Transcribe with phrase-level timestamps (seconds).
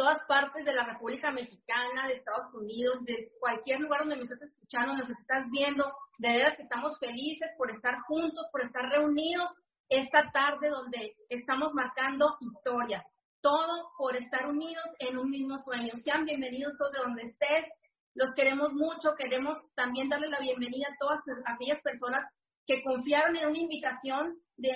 [0.00, 4.40] todas partes de la República Mexicana, de Estados Unidos, de cualquier lugar donde me estás
[4.40, 5.92] escuchando, nos estás viendo.
[6.16, 9.50] De verdad que estamos felices por estar juntos, por estar reunidos
[9.90, 13.04] esta tarde donde estamos marcando historia.
[13.42, 15.92] Todo por estar unidos en un mismo sueño.
[16.02, 17.66] Sean bienvenidos todos de donde estés.
[18.14, 19.14] Los queremos mucho.
[19.18, 22.24] Queremos también darle la bienvenida a todas aquellas personas
[22.70, 24.70] que confiaron en una invitación de,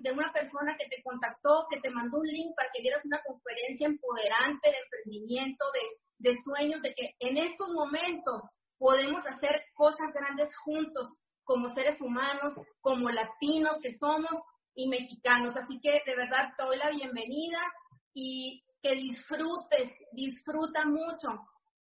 [0.00, 3.22] de, una persona que te contactó, que te mandó un link para que vieras una
[3.22, 8.42] conferencia empoderante de emprendimiento, de, de sueños, de que en estos momentos
[8.78, 11.06] podemos hacer cosas grandes juntos
[11.44, 14.42] como seres humanos, como latinos que somos
[14.74, 15.56] y mexicanos.
[15.56, 17.60] Así que de verdad te doy la bienvenida
[18.12, 21.28] y que disfrutes, disfruta mucho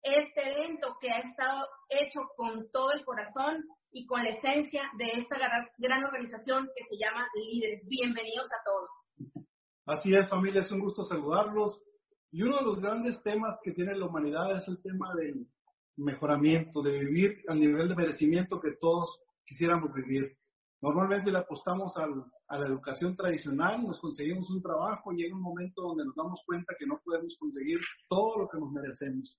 [0.03, 5.11] este evento que ha estado hecho con todo el corazón y con la esencia de
[5.13, 5.37] esta
[5.77, 7.81] gran, organización que se llama Líderes.
[7.87, 9.35] Bienvenidos a todos.
[9.85, 11.81] Así es, familia, es un gusto saludarlos.
[12.31, 15.47] Y uno de los grandes temas que tiene la humanidad es el tema del
[15.97, 20.37] mejoramiento, de vivir al nivel de merecimiento que todos quisiéramos vivir.
[20.81, 25.81] Normalmente le apostamos a la educación tradicional, nos conseguimos un trabajo y llega un momento
[25.81, 29.37] donde nos damos cuenta que no podemos conseguir todo lo que nos merecemos.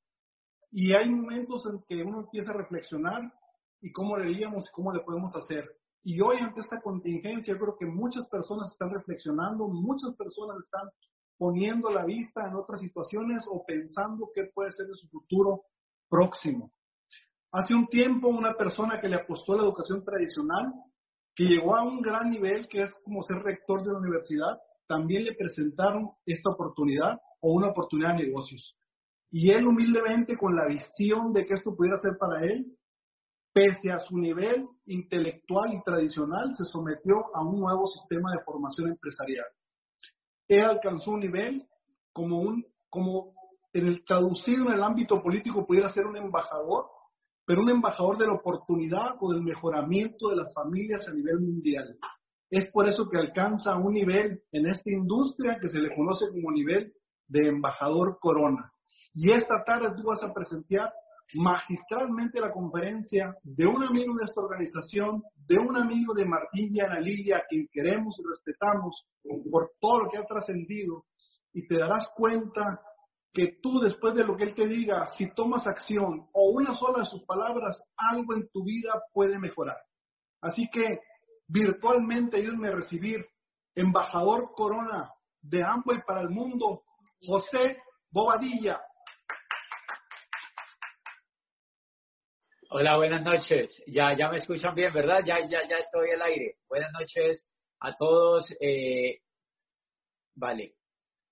[0.73, 3.33] Y hay momentos en que uno empieza a reflexionar
[3.81, 5.65] y cómo le haríamos y cómo le podemos hacer.
[6.03, 10.89] Y hoy ante esta contingencia, creo que muchas personas están reflexionando, muchas personas están
[11.37, 15.63] poniendo la vista en otras situaciones o pensando qué puede ser de su futuro
[16.09, 16.73] próximo.
[17.53, 20.73] Hace un tiempo una persona que le apostó a la educación tradicional,
[21.35, 25.25] que llegó a un gran nivel, que es como ser rector de la universidad, también
[25.25, 28.77] le presentaron esta oportunidad o una oportunidad de negocios.
[29.31, 32.67] Y él humildemente, con la visión de que esto pudiera ser para él,
[33.53, 38.91] pese a su nivel intelectual y tradicional, se sometió a un nuevo sistema de formación
[38.91, 39.47] empresarial.
[40.49, 41.67] Él alcanzó un nivel
[42.13, 43.35] como un, como
[43.73, 46.87] en el traducido en el ámbito político pudiera ser un embajador,
[47.45, 51.97] pero un embajador de la oportunidad o del mejoramiento de las familias a nivel mundial.
[52.51, 56.51] Es por eso que alcanza un nivel en esta industria que se le conoce como
[56.51, 56.93] nivel
[57.29, 58.73] de embajador corona.
[59.15, 60.93] Y esta tarde tú vas a presentar
[61.35, 66.81] magistralmente la conferencia de un amigo de esta organización, de un amigo de Martín y
[66.81, 69.07] Ana Lilia, a quien queremos y respetamos
[69.51, 71.05] por todo lo que ha trascendido,
[71.53, 72.81] y te darás cuenta
[73.33, 77.01] que tú después de lo que él te diga, si tomas acción o una sola
[77.01, 79.77] de sus palabras, algo en tu vida puede mejorar.
[80.41, 81.01] Así que
[81.47, 83.25] virtualmente ayúdenme a recibir
[83.75, 85.11] embajador corona
[85.43, 86.83] de Amway para el mundo,
[87.21, 87.79] José
[88.11, 88.81] Bobadilla.
[92.73, 93.83] Hola, buenas noches.
[93.89, 95.25] Ya, ya me escuchan bien, ¿verdad?
[95.27, 96.55] Ya, ya, ya estoy al aire.
[96.69, 97.45] Buenas noches
[97.81, 98.47] a todos.
[98.61, 99.19] Eh,
[100.37, 100.75] vale.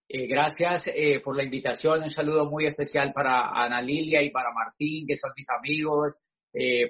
[0.08, 2.02] Eh, gracias eh, por la invitación.
[2.02, 6.18] Un saludo muy especial para Ana Lilia y para Martín, que son mis amigos,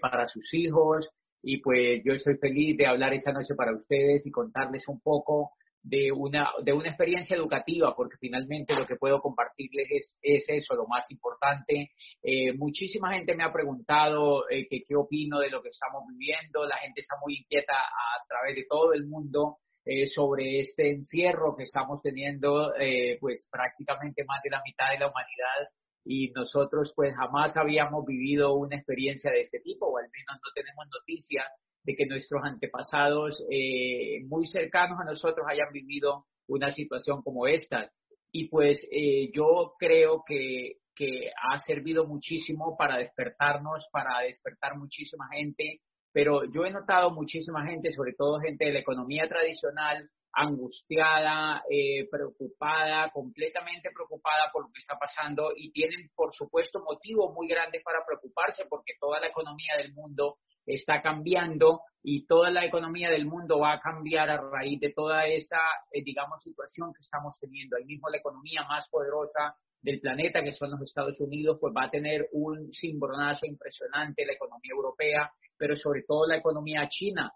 [0.01, 1.07] para sus hijos.
[1.43, 5.53] Y pues yo estoy feliz de hablar esta noche para ustedes y contarles un poco
[5.83, 10.75] de una, de una experiencia educativa, porque finalmente lo que puedo compartirles es, es eso,
[10.75, 11.93] lo más importante.
[12.23, 16.77] Eh, muchísima gente me ha preguntado eh, qué opino de lo que estamos viviendo, la
[16.79, 21.65] gente está muy inquieta a, través de todo el mundo eh, sobre este encierro que
[21.65, 22.73] estamos teniendo,
[23.21, 25.71] pues prácticamente más de la mitad de la humanidad
[26.05, 30.53] y nosotros pues jamás habíamos vivido una experiencia de este tipo, o al menos no
[30.55, 31.45] tenemos noticia
[31.89, 37.91] de que nuestros antepasados eh, muy cercanos a nosotros hayan vivido una situación como esta.
[38.31, 45.29] Y pues eh, yo creo que, que ha servido muchísimo para despertarnos, para despertar muchísima
[45.33, 45.81] gente,
[46.13, 52.09] pero yo he notado muchísima gente, sobre todo gente de la economía tradicional, angustiada, eh,
[52.09, 57.83] preocupada, completamente preocupada por lo que está pasando y tienen, por supuesto, motivos muy grandes
[57.83, 63.27] para preocuparse porque toda la economía del mundo está cambiando y toda la economía del
[63.27, 65.59] mundo va a cambiar a raíz de toda esta,
[65.93, 67.77] eh, digamos, situación que estamos teniendo.
[67.77, 71.87] Ahí mismo la economía más poderosa del planeta, que son los Estados Unidos, pues va
[71.87, 77.33] a tener un cimbronazo impresionante, la economía europea, pero sobre todo la economía china.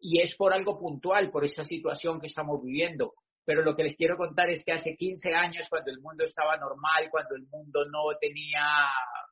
[0.00, 3.14] Y es por algo puntual, por esa situación que estamos viviendo.
[3.44, 6.56] Pero lo que les quiero contar es que hace 15 años, cuando el mundo estaba
[6.56, 8.62] normal, cuando el mundo no tenía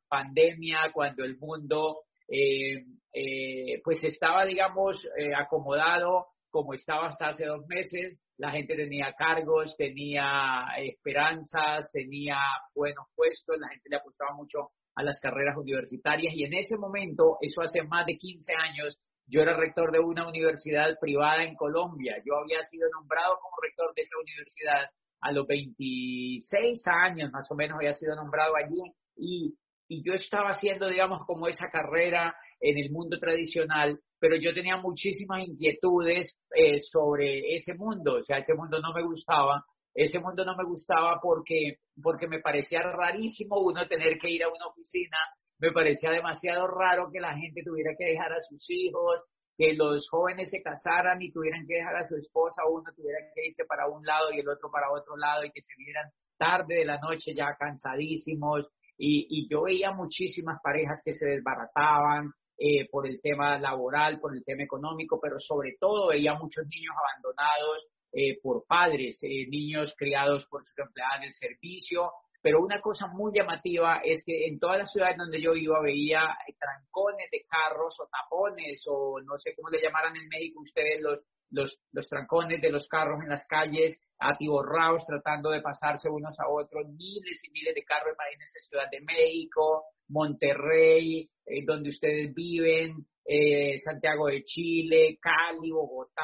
[0.09, 7.45] pandemia, cuando el mundo eh, eh, pues estaba, digamos, eh, acomodado como estaba hasta hace
[7.45, 8.19] dos meses.
[8.39, 12.39] La gente tenía cargos, tenía esperanzas, tenía
[12.75, 17.37] buenos puestos, la gente le apostaba mucho a las carreras universitarias y en ese momento,
[17.43, 22.17] eso hace más de 15 años, yo era rector de una universidad privada en Colombia.
[22.25, 24.91] Yo había sido nombrado como rector de esa universidad
[25.21, 28.81] a los 26 años más o menos había sido nombrado allí.
[29.17, 29.55] Y,
[29.89, 35.47] yo estaba haciendo, digamos, como esa carrera en el mundo tradicional, pero yo tenía muchísimas
[35.47, 39.65] inquietudes eh, sobre ese mundo, o sea, ese mundo no me gustaba,
[39.95, 44.49] ese mundo no me gustaba porque, porque me parecía rarísimo uno tener que ir a
[44.49, 45.17] una oficina,
[45.59, 49.21] me parecía demasiado raro que la gente tuviera que dejar a sus hijos,
[49.57, 53.49] que los jóvenes se casaran y tuvieran que dejar a su esposa, uno tuviera que
[53.49, 56.77] irse para un lado y el otro para otro lado y que se vieran tarde
[56.77, 58.67] de la noche ya cansadísimos.
[58.99, 64.43] Y, yo veía muchísimas parejas que se desbarataban eh, por el tema laboral, por el
[64.45, 70.47] tema económico, pero sobre todo veía muchos niños abandonados eh, por padres, eh, niños criados
[70.47, 72.11] por sus empleados del servicio,
[72.47, 76.21] pero una cosa muy llamativa es que en todas las ciudades donde yo iba veía
[76.57, 81.19] trancones de carros o tapones o no sé cómo le llamaran en México ustedes los,
[81.51, 86.49] los, los trancones de los carros en las calles, atiborrados tratando de pasarse unos a
[86.49, 93.09] otros, miles y miles de carros, imagínense Ciudad de México, Monterrey, eh, donde ustedes viven,
[93.25, 96.23] eh, Santiago de Chile, Cali, Bogotá,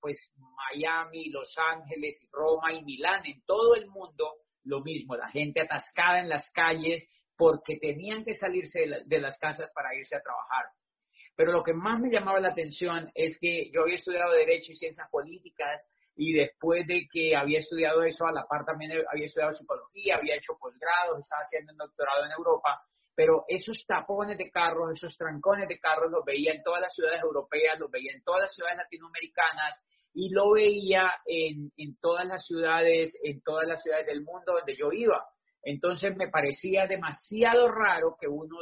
[0.00, 0.28] pues
[0.74, 6.20] Miami, Los Ángeles, Roma y Milán, en todo el mundo lo mismo, la gente atascada
[6.20, 10.66] en las calles porque tenían que salirse de, las casas para irse a trabajar.
[11.34, 14.76] Pero lo que más me llamaba la atención es que yo había estudiado Derecho y
[14.76, 15.82] Ciencias Políticas
[16.14, 20.36] y después de que había estudiado eso, a la par también había estudiado Psicología, había
[20.36, 22.82] hecho posgrados, estaba haciendo un doctorado en Europa,
[23.14, 27.22] pero esos tapones de carros, esos trancones de carros los veía en todas las ciudades
[27.22, 29.82] europeas, los veía en todas las ciudades latinoamericanas
[30.14, 34.76] y lo veía en, en todas las ciudades, en todas las ciudades del mundo donde
[34.76, 35.24] yo iba.
[35.62, 38.56] Entonces me parecía demasiado raro que uno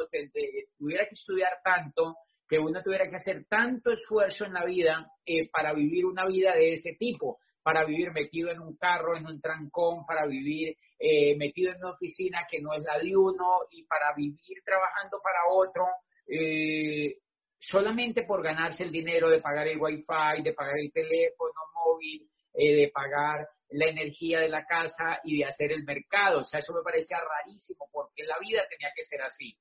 [0.79, 2.17] tuviera que estudiar tanto,
[2.47, 6.55] que uno tuviera que hacer tanto esfuerzo en la vida eh, para vivir una vida
[6.55, 11.37] de ese tipo, para vivir metido en un carro, en un trancón, para vivir eh,
[11.37, 15.39] metido en una oficina que no es la de uno y para vivir trabajando para
[15.49, 15.87] otro.
[16.27, 17.17] Eh,
[17.61, 22.75] solamente por ganarse el dinero de pagar el wifi, de pagar el teléfono móvil, eh,
[22.75, 26.41] de pagar la energía de la casa y de hacer el mercado.
[26.41, 29.57] O sea, eso me parecía rarísimo porque la vida tenía que ser así.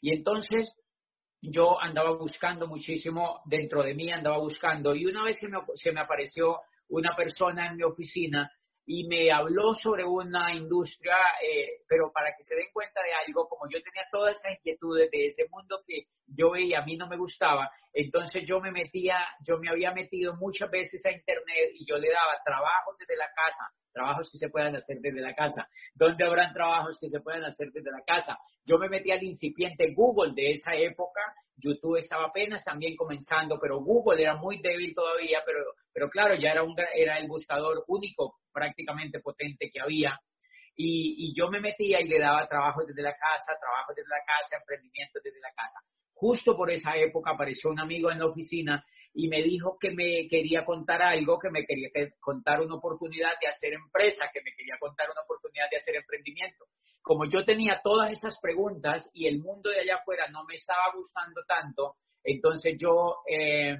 [0.00, 0.72] Y entonces
[1.40, 6.00] yo andaba buscando muchísimo dentro de mí, andaba buscando y una vez se se me
[6.00, 8.50] apareció una persona en mi oficina
[8.86, 13.48] y me habló sobre una industria, eh, pero para que se den cuenta de algo,
[13.48, 17.08] como yo tenía todas esas inquietudes de ese mundo que yo veía, a mí no
[17.08, 21.86] me gustaba, entonces yo me metía, yo me había metido muchas veces a internet y
[21.86, 25.68] yo le daba trabajos desde la casa, trabajos que se puedan hacer desde la casa.
[25.94, 28.38] ¿Dónde habrán trabajos que se puedan hacer desde la casa?
[28.66, 31.20] Yo me metí al incipiente Google de esa época,
[31.56, 35.60] YouTube estaba apenas también comenzando, pero Google era muy débil todavía, pero,
[35.92, 40.18] pero claro, ya era, un, era el buscador único prácticamente potente que había.
[40.76, 44.24] Y, y yo me metía y le daba trabajos desde la casa, trabajos desde la
[44.26, 45.78] casa, emprendimientos desde la casa.
[46.14, 50.26] Justo por esa época apareció un amigo en la oficina y me dijo que me
[50.28, 51.88] quería contar algo, que me quería
[52.20, 56.66] contar una oportunidad de hacer empresa, que me quería contar una oportunidad de hacer emprendimiento.
[57.00, 60.92] Como yo tenía todas esas preguntas y el mundo de allá afuera no me estaba
[60.96, 61.94] gustando tanto,
[62.24, 63.76] entonces yo eh,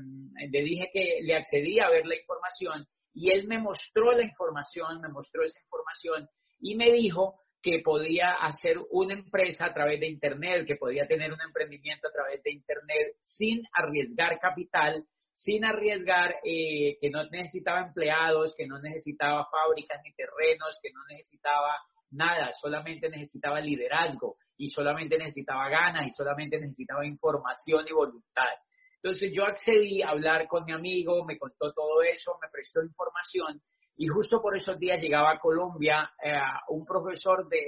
[0.51, 5.01] le dije que le accedí a ver la información y él me mostró la información,
[5.01, 6.29] me mostró esa información
[6.61, 11.33] y me dijo que podía hacer una empresa a través de Internet, que podía tener
[11.33, 15.03] un emprendimiento a través de Internet sin arriesgar capital,
[15.35, 21.01] sin arriesgar eh, que no necesitaba empleados, que no necesitaba fábricas ni terrenos, que no
[21.11, 21.75] necesitaba
[22.13, 28.55] nada, solamente necesitaba liderazgo y solamente necesitaba ganas y solamente necesitaba información y voluntad.
[29.03, 33.61] Entonces yo accedí a hablar con mi amigo, me contó todo eso, me prestó información
[33.97, 36.39] y justo por esos días llegaba a Colombia eh,
[36.69, 37.61] un profesor de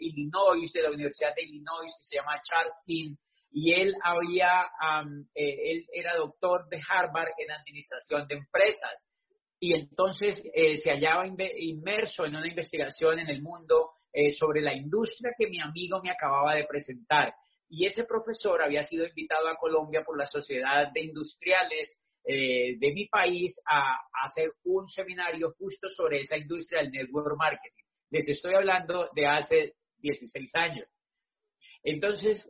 [0.00, 3.16] Illinois, de la Universidad de Illinois, que se llama Charles King,
[3.50, 4.68] y él había,
[5.34, 9.06] eh, él era doctor de Harvard en administración de empresas.
[9.58, 13.90] Y entonces eh, se hallaba inmerso en una investigación en el mundo
[14.38, 17.34] sobre la industria que mi amigo me acababa de presentar.
[17.68, 21.98] Y ese profesor había sido invitado a Colombia por la Sociedad de Industriales
[22.28, 27.84] eh, de mi país a, hacer un seminario justo sobre esa industria del network marketing.
[28.10, 30.88] Les estoy hablando de hace 16 años.
[31.84, 32.44] Entonces,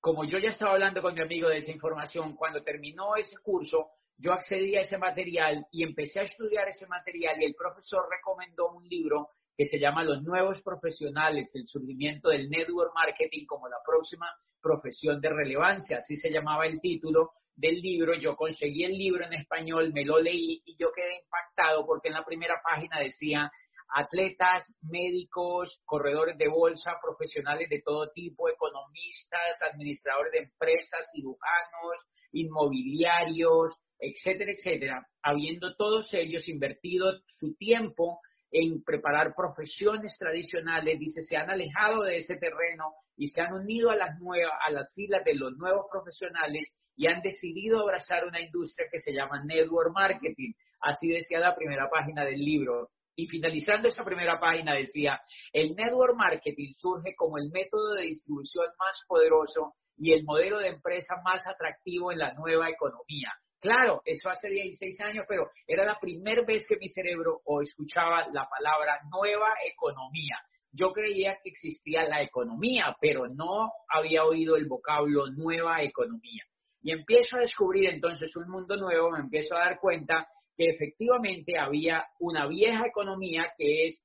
[0.00, 3.90] como yo ya estaba hablando con mi amigo de esa información, cuando terminó ese curso,
[4.16, 8.70] yo accedí a ese material y empecé a estudiar ese material y el profesor recomendó
[8.72, 13.78] un libro que se llama Los nuevos profesionales, el surgimiento del network marketing como la
[13.84, 14.26] próxima
[14.60, 19.32] profesión de relevancia, así se llamaba el título, del libro, yo conseguí el libro en
[19.32, 23.50] español, me lo leí y yo quedé impactado porque en la primera página decía,
[23.94, 33.74] atletas, médicos, corredores de bolsa, profesionales de todo tipo, economistas, administradores de empresas, cirujanos, inmobiliarios,
[33.98, 41.50] etcétera, etcétera, habiendo todos ellos invertido su tiempo en preparar profesiones tradicionales, dice, se han
[41.50, 45.34] alejado de ese terreno y se han unido a las nuevas, a las filas de
[45.34, 50.52] los nuevos profesionales y han decidido abrazar una industria que se llama network marketing.
[50.80, 52.90] Así decía la primera página del libro.
[53.18, 55.20] Y finalizando esa primera página decía,
[55.52, 60.68] el network marketing surge como el método de distribución más poderoso y el modelo de
[60.68, 63.32] empresa más atractivo en la nueva economía.
[63.58, 68.28] Claro, eso hace 16 años, pero era la primera vez que mi cerebro o escuchaba
[68.28, 70.38] la palabra nueva economía.
[70.70, 76.44] Yo creía que existía la economía, pero no había oído el vocablo nueva economía.
[76.82, 81.56] Y empiezo a descubrir entonces un mundo nuevo, me empiezo a dar cuenta que efectivamente
[81.56, 84.02] había una vieja economía que es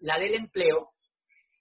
[0.00, 0.90] la del empleo,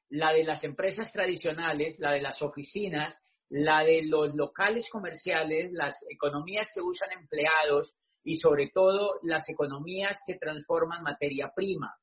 [0.09, 3.15] la de las empresas tradicionales, la de las oficinas,
[3.49, 10.17] la de los locales comerciales, las economías que usan empleados y sobre todo las economías
[10.25, 11.95] que transforman materia prima,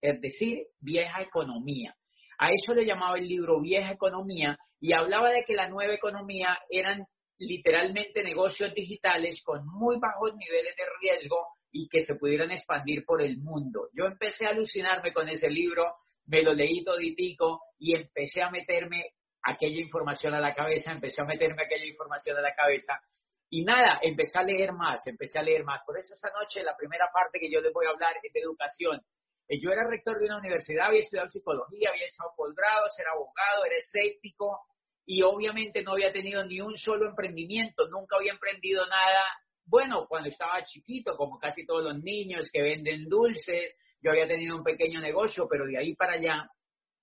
[0.00, 1.94] es decir, vieja economía.
[2.38, 6.58] A eso le llamaba el libro Vieja Economía y hablaba de que la nueva economía
[6.68, 7.06] eran
[7.38, 13.22] literalmente negocios digitales con muy bajos niveles de riesgo y que se pudieran expandir por
[13.22, 13.88] el mundo.
[13.92, 19.04] Yo empecé a alucinarme con ese libro, me lo leí toditico y empecé a meterme
[19.42, 23.00] aquella información a la cabeza, empecé a meterme aquella información a la cabeza
[23.48, 25.82] y nada, empecé a leer más, empecé a leer más.
[25.84, 28.40] Por eso esta noche la primera parte que yo les voy a hablar es de
[28.40, 29.00] educación.
[29.48, 33.64] Eh, yo era rector de una universidad, había estudiado psicología, había hecho posgrados, era abogado,
[33.66, 34.60] era escéptico
[35.06, 39.24] y obviamente no había tenido ni un solo emprendimiento, nunca había emprendido nada.
[39.64, 44.56] Bueno, cuando estaba chiquito, como casi todos los niños que venden dulces, yo había tenido
[44.56, 46.50] un pequeño negocio, pero de ahí para allá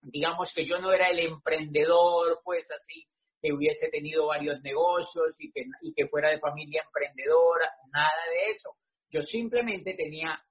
[0.04, 3.08] digamos que yo no era el emprendedor, pues así,
[3.42, 8.52] que hubiese tenido varios negocios y que, y que fuera de familia emprendedora, nada de
[8.52, 8.72] eso.
[9.10, 10.44] Yo simplemente tenía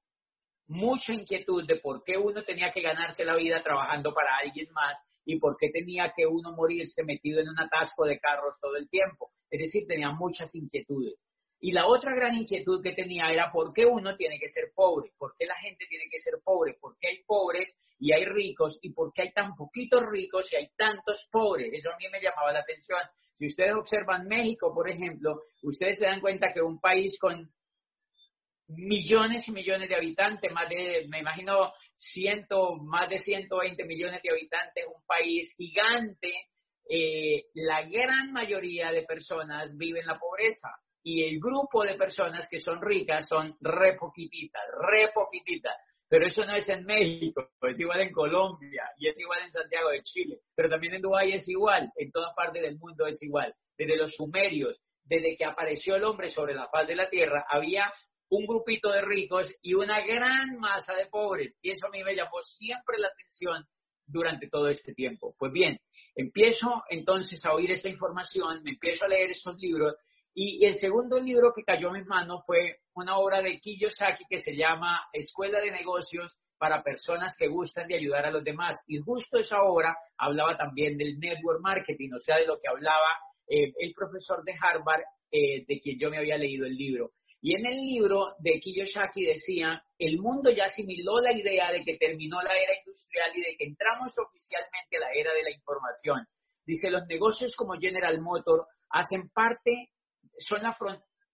[0.68, 4.96] mucha inquietud de por qué uno tenía que ganarse la vida trabajando para alguien más
[5.24, 8.88] y por qué tenía que uno morirse metido en un atasco de carros todo el
[8.88, 9.30] tiempo.
[9.50, 11.14] Es decir, tenía muchas inquietudes.
[11.60, 15.12] Y la otra gran inquietud que tenía era por qué uno tiene que ser pobre,
[15.16, 18.80] por qué la gente tiene que ser pobre, por qué hay pobres y hay ricos
[18.82, 21.70] y por qué hay tan poquitos ricos y hay tantos pobres.
[21.72, 22.98] Eso a mí me llamaba la atención.
[23.38, 27.48] Si ustedes observan México, por ejemplo, ustedes se dan cuenta que un país con
[28.66, 31.72] millones y millones de habitantes, más de, me imagino,
[32.12, 36.32] ciento, más de 120 millones de habitantes, un país gigante,
[36.88, 40.68] eh, la gran mayoría de personas vive en la pobreza
[41.02, 45.74] y el grupo de personas que son ricas son re poquititas, re poquititas.
[46.08, 49.88] Pero eso no es en México, es igual en Colombia y es igual en Santiago
[49.88, 53.54] de Chile, pero también en Dubái es igual, en toda parte del mundo es igual.
[53.78, 57.90] Desde los sumerios, desde que apareció el hombre sobre la faz de la tierra, había
[58.32, 61.54] un grupito de ricos y una gran masa de pobres.
[61.60, 63.66] Y eso a mí me llamó siempre la atención
[64.06, 65.34] durante todo este tiempo.
[65.38, 65.78] Pues bien,
[66.14, 69.94] empiezo entonces a oír esta información, me empiezo a leer estos libros
[70.34, 74.40] y, el segundo libro que cayó en mis manos fue una obra de Kiyosaki que
[74.40, 78.80] se llama Escuela de Negocios para personas que gustan de ayudar a los demás.
[78.86, 83.08] Y justo esa obra hablaba también del network marketing, o sea, de lo que hablaba
[83.46, 87.10] eh, el profesor de Harvard, eh, de quien yo me había leído el libro.
[87.44, 91.98] Y en el libro de Kiyosaki decía, el mundo ya asimiló la idea de que
[91.98, 96.24] terminó la era industrial y de que entramos oficialmente a la era de la información.
[96.64, 99.90] Dice, los negocios como General Motors hacen parte
[100.38, 100.76] son la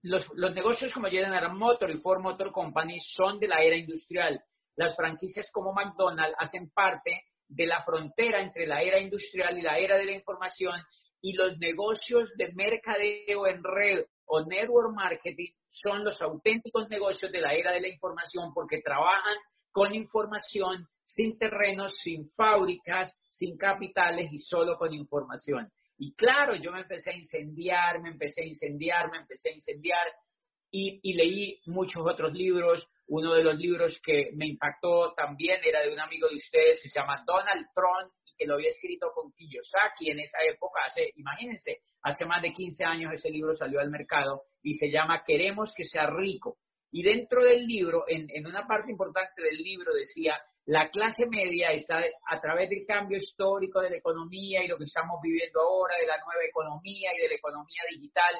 [0.02, 4.40] los, los negocios como General Motor y Ford Motor Company son de la era industrial.
[4.76, 9.78] Las franquicias como McDonald's hacen parte de la frontera entre la era industrial y la
[9.78, 10.80] era de la información
[11.20, 17.40] y los negocios de mercadeo en red o network marketing son los auténticos negocios de
[17.40, 19.36] la era de la información porque trabajan
[19.72, 25.70] con información, sin terrenos, sin fábricas, sin capitales y solo con información.
[25.98, 30.06] Y claro, yo me empecé a incendiar, me empecé a incendiar, me empecé a incendiar
[30.70, 32.88] y, leí muchos otros libros.
[33.06, 36.88] Uno de los libros que me impactó también era de un amigo de ustedes que
[36.88, 41.10] se llama Donald Trump y que lo había escrito con Kiyosaki en esa época, hace,
[41.16, 45.72] imagínense, hace más de 15 años ese libro salió al mercado y se llama Queremos
[45.76, 46.58] que sea rico.
[46.90, 51.72] Y dentro del libro, en, en una parte importante del libro decía, la clase media
[51.72, 55.96] está a través del cambio histórico de la economía y lo que estamos viviendo ahora,
[55.98, 58.34] de la nueva economía y de la economía digital,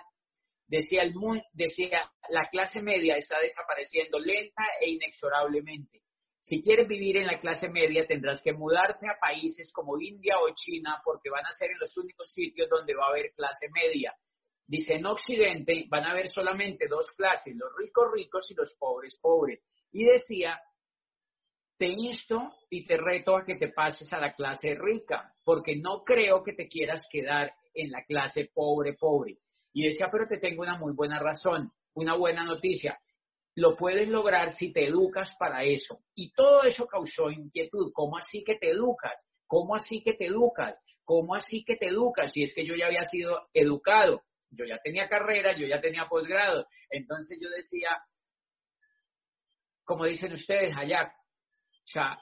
[0.66, 1.14] decía, el
[1.52, 6.02] decía la clase media está desapareciendo lenta e inexorablemente.
[6.48, 10.48] Si quieres vivir en la clase media, tendrás que mudarte a países como India o
[10.54, 14.14] China porque van a ser los únicos sitios donde va a haber clase media.
[14.66, 19.18] Dice, en Occidente van a haber solamente dos clases, los ricos ricos y los pobres
[19.20, 19.60] pobres.
[19.92, 20.58] Y decía,
[21.76, 26.02] te insto y te reto a que te pases a la clase rica, porque no
[26.02, 29.36] creo que te quieras quedar en la clase pobre pobre.
[29.74, 32.98] Y decía, pero te tengo una muy buena razón, una buena noticia
[33.58, 35.98] lo puedes lograr si te educas para eso.
[36.14, 37.90] Y todo eso causó inquietud.
[37.92, 39.14] ¿Cómo así que te educas?
[39.48, 40.78] ¿Cómo así que te educas?
[41.02, 42.30] ¿Cómo así que te educas?
[42.32, 46.06] Si es que yo ya había sido educado, yo ya tenía carrera, yo ya tenía
[46.08, 46.68] posgrado.
[46.88, 47.90] Entonces yo decía,
[49.82, 52.16] como dicen ustedes allá, o sea,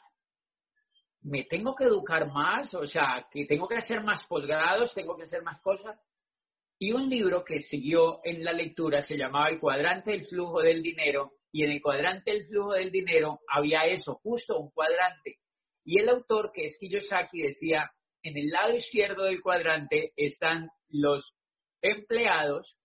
[1.21, 5.25] me tengo que educar más, o sea, que tengo que hacer más posgrados, tengo que
[5.25, 6.00] hacer más cosas.
[6.78, 10.83] Y un libro que siguió en la lectura se llamaba El cuadrante del flujo del
[10.83, 15.38] dinero y en el cuadrante del flujo del dinero había eso, justo un cuadrante.
[15.85, 17.90] Y el autor, que es Kiyosaki, decía,
[18.23, 21.35] en el lado izquierdo del cuadrante están los
[21.80, 22.76] empleados,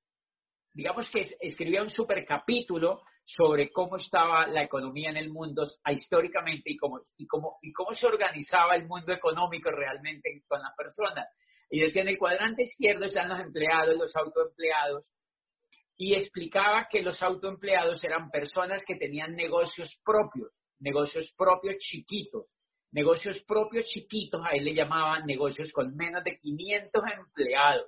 [0.74, 6.72] digamos que escribía un super capítulo sobre cómo estaba la economía en el mundo históricamente
[6.72, 11.28] y cómo, y cómo, y cómo se organizaba el mundo económico realmente con las personas.
[11.72, 15.06] Y decía, en el cuadrante izquierdo están los empleados, los autoempleados,
[15.96, 22.48] y explicaba que los autoempleados eran personas que tenían negocios propios, negocios propios chiquitos,
[22.92, 27.88] negocios propios chiquitos, a él le llamaban negocios con menos de 500 empleados.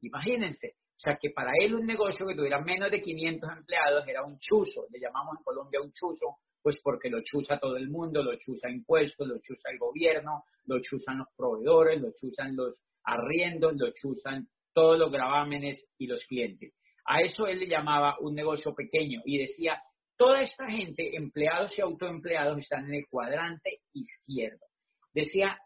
[0.00, 4.24] Imagínense, o sea que para él un negocio que tuviera menos de 500 empleados era
[4.24, 8.20] un chuzo, le llamamos en Colombia un chuzo, pues porque lo chuza todo el mundo,
[8.20, 13.74] lo chuza impuestos, lo chuza el gobierno, lo chuzan los proveedores, lo chuzan los arriendos,
[13.76, 16.74] lo chuzan todos los gravámenes y los clientes.
[17.04, 19.82] A eso él le llamaba un negocio pequeño y decía,
[20.16, 24.64] toda esta gente, empleados y autoempleados, están en el cuadrante izquierdo.
[25.12, 25.58] Decía,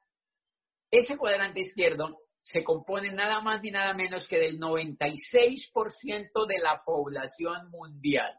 [0.90, 6.83] ese cuadrante izquierdo se compone nada más ni nada menos que del 96% de la
[6.85, 8.33] población mundial.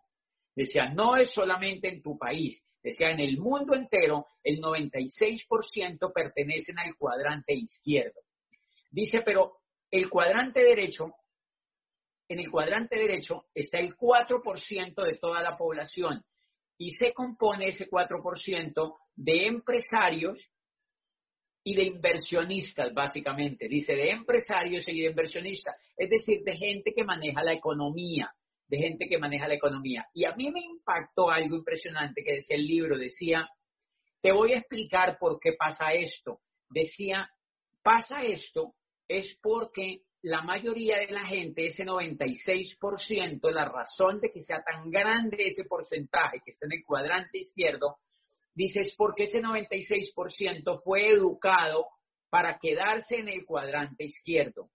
[0.55, 6.79] Decía, no es solamente en tu país, decía, en el mundo entero el 96% pertenecen
[6.79, 8.19] al cuadrante izquierdo.
[8.89, 9.57] Dice, pero
[9.91, 11.13] el cuadrante derecho,
[12.29, 16.23] en el cuadrante derecho está el 4% de toda la población
[16.77, 20.37] y se compone ese 4% de empresarios
[21.63, 23.67] y de inversionistas, básicamente.
[23.67, 28.33] Dice de empresarios y de inversionistas, es decir, de gente que maneja la economía,
[28.67, 30.07] de gente que maneja la economía.
[30.13, 33.49] Y a mí me impactó algo impresionante que decía el libro, decía,
[34.21, 36.39] te voy a explicar por qué pasa esto.
[36.69, 37.29] Decía,
[37.81, 38.75] pasa esto
[39.07, 44.89] es porque la mayoría de la gente, ese 96%, la razón de que sea tan
[44.89, 47.97] grande ese porcentaje que está en el cuadrante izquierdo,
[48.53, 51.87] dice es porque ese 96% fue educado
[52.29, 54.69] para quedarse en el cuadrante izquierdo.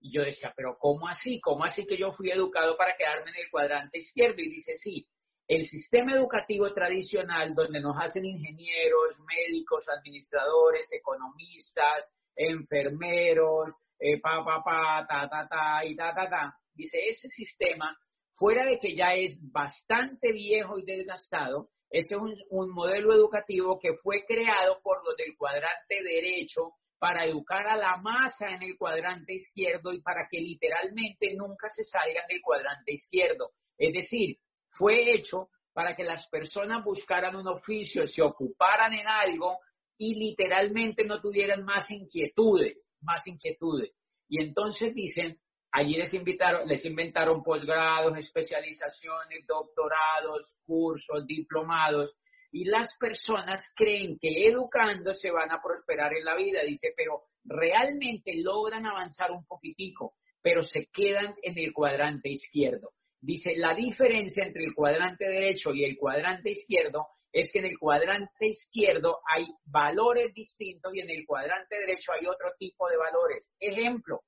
[0.00, 1.40] Y yo decía, pero ¿cómo así?
[1.40, 4.40] ¿Cómo así que yo fui educado para quedarme en el cuadrante izquierdo?
[4.40, 5.06] Y dice, sí,
[5.48, 12.04] el sistema educativo tradicional donde nos hacen ingenieros, médicos, administradores, economistas,
[12.36, 16.56] enfermeros, eh, pa, pa, pa, ta, ta, ta, y ta, ta, ta.
[16.74, 17.96] Dice, ese sistema,
[18.34, 23.78] fuera de que ya es bastante viejo y desgastado, este es un, un modelo educativo
[23.78, 28.78] que fue creado por los del cuadrante derecho para educar a la masa en el
[28.78, 33.50] cuadrante izquierdo y para que literalmente nunca se salgan del cuadrante izquierdo.
[33.76, 34.36] Es decir,
[34.70, 39.58] fue hecho para que las personas buscaran un oficio, se ocuparan en algo
[40.02, 43.92] y literalmente no tuvieran más inquietudes, más inquietudes.
[44.28, 45.38] Y entonces dicen,
[45.70, 52.16] allí les, invitaron, les inventaron posgrados, especializaciones, doctorados, cursos, diplomados,
[52.50, 56.62] y las personas creen que educando se van a prosperar en la vida.
[56.64, 62.90] Dice, pero realmente logran avanzar un poquitico, pero se quedan en el cuadrante izquierdo.
[63.20, 67.78] Dice, la diferencia entre el cuadrante derecho y el cuadrante izquierdo es que en el
[67.78, 73.50] cuadrante izquierdo hay valores distintos y en el cuadrante derecho hay otro tipo de valores.
[73.58, 74.20] Ejemplo,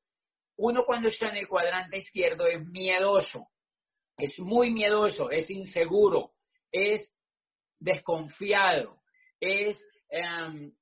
[0.56, 3.48] uno cuando está en el cuadrante izquierdo es miedoso,
[4.16, 6.32] es muy miedoso, es inseguro,
[6.72, 7.12] es
[7.78, 9.02] desconfiado,
[9.40, 10.72] es em,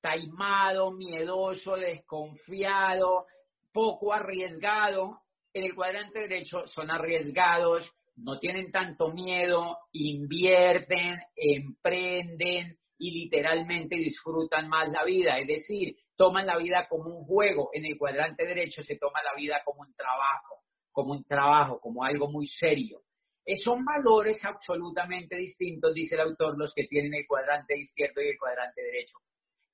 [0.00, 3.26] taimado, miedoso, desconfiado,
[3.72, 5.20] poco arriesgado.
[5.54, 14.68] En el cuadrante derecho son arriesgados, no tienen tanto miedo, invierten, emprenden y literalmente disfrutan
[14.68, 15.38] más la vida.
[15.38, 17.70] Es decir, toman la vida como un juego.
[17.72, 22.04] En el cuadrante derecho se toma la vida como un trabajo, como un trabajo, como
[22.04, 23.02] algo muy serio.
[23.44, 28.28] Eh, son valores absolutamente distintos, dice el autor, los que tienen el cuadrante izquierdo y
[28.28, 29.18] el cuadrante derecho.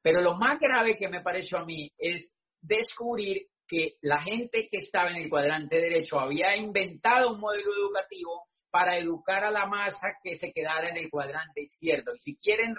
[0.03, 4.79] Pero lo más grave que me pareció a mí es descubrir que la gente que
[4.79, 10.17] estaba en el cuadrante derecho había inventado un modelo educativo para educar a la masa
[10.25, 12.15] que se quedara en el cuadrante izquierdo.
[12.17, 12.75] Y si quieren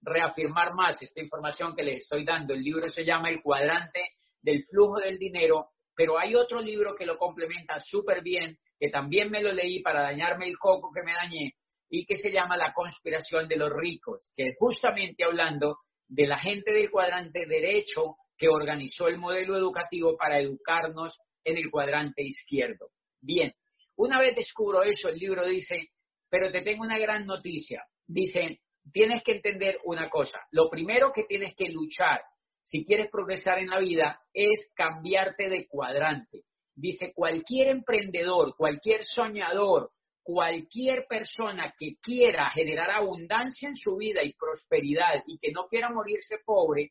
[0.00, 4.00] reafirmar más esta información que les estoy dando, el libro se llama El cuadrante
[4.40, 9.30] del flujo del dinero, pero hay otro libro que lo complementa súper bien, que también
[9.30, 11.54] me lo leí para dañarme el coco que me dañé,
[11.90, 16.38] y que se llama La conspiración de los ricos, que es justamente hablando de la
[16.38, 22.90] gente del cuadrante derecho que organizó el modelo educativo para educarnos en el cuadrante izquierdo.
[23.20, 23.52] Bien,
[23.96, 25.90] una vez descubro eso, el libro dice,
[26.28, 27.84] pero te tengo una gran noticia.
[28.06, 28.60] Dice,
[28.92, 30.40] tienes que entender una cosa.
[30.50, 32.20] Lo primero que tienes que luchar
[32.62, 36.42] si quieres progresar en la vida es cambiarte de cuadrante.
[36.74, 44.32] Dice, cualquier emprendedor, cualquier soñador, cualquier persona que quiera generar abundancia en su vida y
[44.32, 46.90] prosperidad y que no quiera morirse pobre,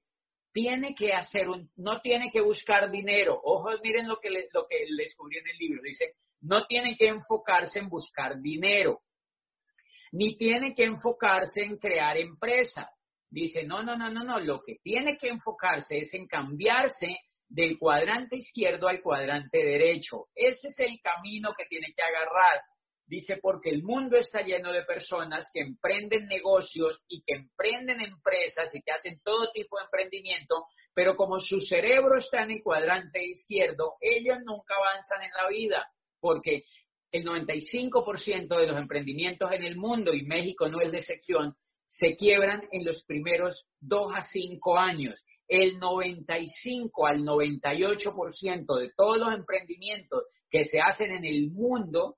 [0.56, 3.38] tiene que hacer un, no tiene que buscar dinero.
[3.44, 5.82] Ojo, miren lo que le, lo que en el libro.
[5.84, 9.02] Dice, no tiene que enfocarse en buscar dinero,
[10.14, 12.88] ni tiene que enfocarse en crear empresas.
[13.30, 17.18] Dice, no, no, no, no, no, lo que tiene que enfocarse es en cambiarse
[17.50, 20.28] del cuadrante izquierdo al cuadrante derecho.
[20.34, 22.62] Ese es el camino que tiene que agarrar.
[23.08, 28.74] Dice, porque el mundo está lleno de personas que emprenden negocios y que emprenden empresas
[28.74, 33.24] y que hacen todo tipo de emprendimiento, pero como su cerebro está en el cuadrante
[33.24, 35.88] izquierdo, ellos nunca avanzan en la vida,
[36.20, 36.64] porque
[37.12, 41.56] el 95% de los emprendimientos en el mundo, y México no es de excepción,
[41.88, 45.16] se quiebran en los primeros dos a cinco años.
[45.48, 52.18] El 95 al 98% de todos los emprendimientos que se hacen en el mundo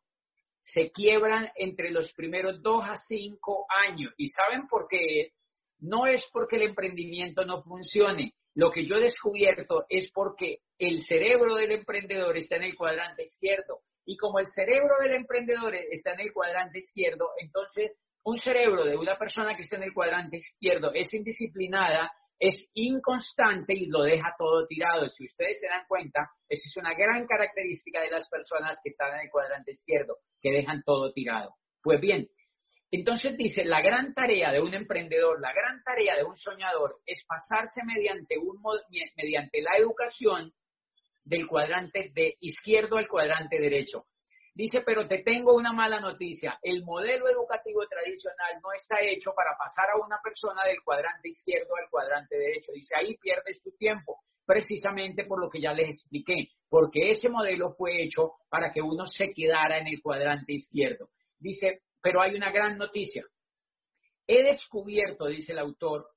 [0.73, 4.13] se quiebran entre los primeros dos a cinco años.
[4.17, 5.31] ¿Y saben por qué?
[5.79, 8.33] No es porque el emprendimiento no funcione.
[8.55, 13.23] Lo que yo he descubierto es porque el cerebro del emprendedor está en el cuadrante
[13.23, 13.81] izquierdo.
[14.05, 17.91] Y como el cerebro del emprendedor está en el cuadrante izquierdo, entonces
[18.23, 23.73] un cerebro de una persona que está en el cuadrante izquierdo es indisciplinada, es inconstante
[23.73, 25.09] y lo deja todo tirado.
[25.09, 29.13] Si ustedes se dan cuenta, esa es una gran característica de las personas que están
[29.15, 31.55] en el cuadrante izquierdo, que dejan todo tirado.
[31.81, 32.27] Pues bien,
[32.91, 37.25] entonces dice, la gran tarea de un emprendedor, la gran tarea de un soñador es
[37.27, 38.61] pasarse mediante, un,
[39.15, 40.53] mediante la educación
[41.25, 44.05] del cuadrante de izquierdo al cuadrante derecho.
[44.57, 46.57] Dice, pero te tengo una mala noticia.
[46.63, 51.75] El modelo educativo tradicional no está hecho para pasar a una persona del cuadrante izquierdo
[51.75, 52.71] al cuadrante derecho.
[52.71, 57.75] Dice, ahí pierdes tu tiempo, precisamente por lo que ya les expliqué, porque ese modelo
[57.75, 61.09] fue hecho para que uno se quedara en el cuadrante izquierdo.
[61.37, 63.23] Dice, pero hay una gran noticia.
[64.25, 66.09] He descubierto, dice el autor,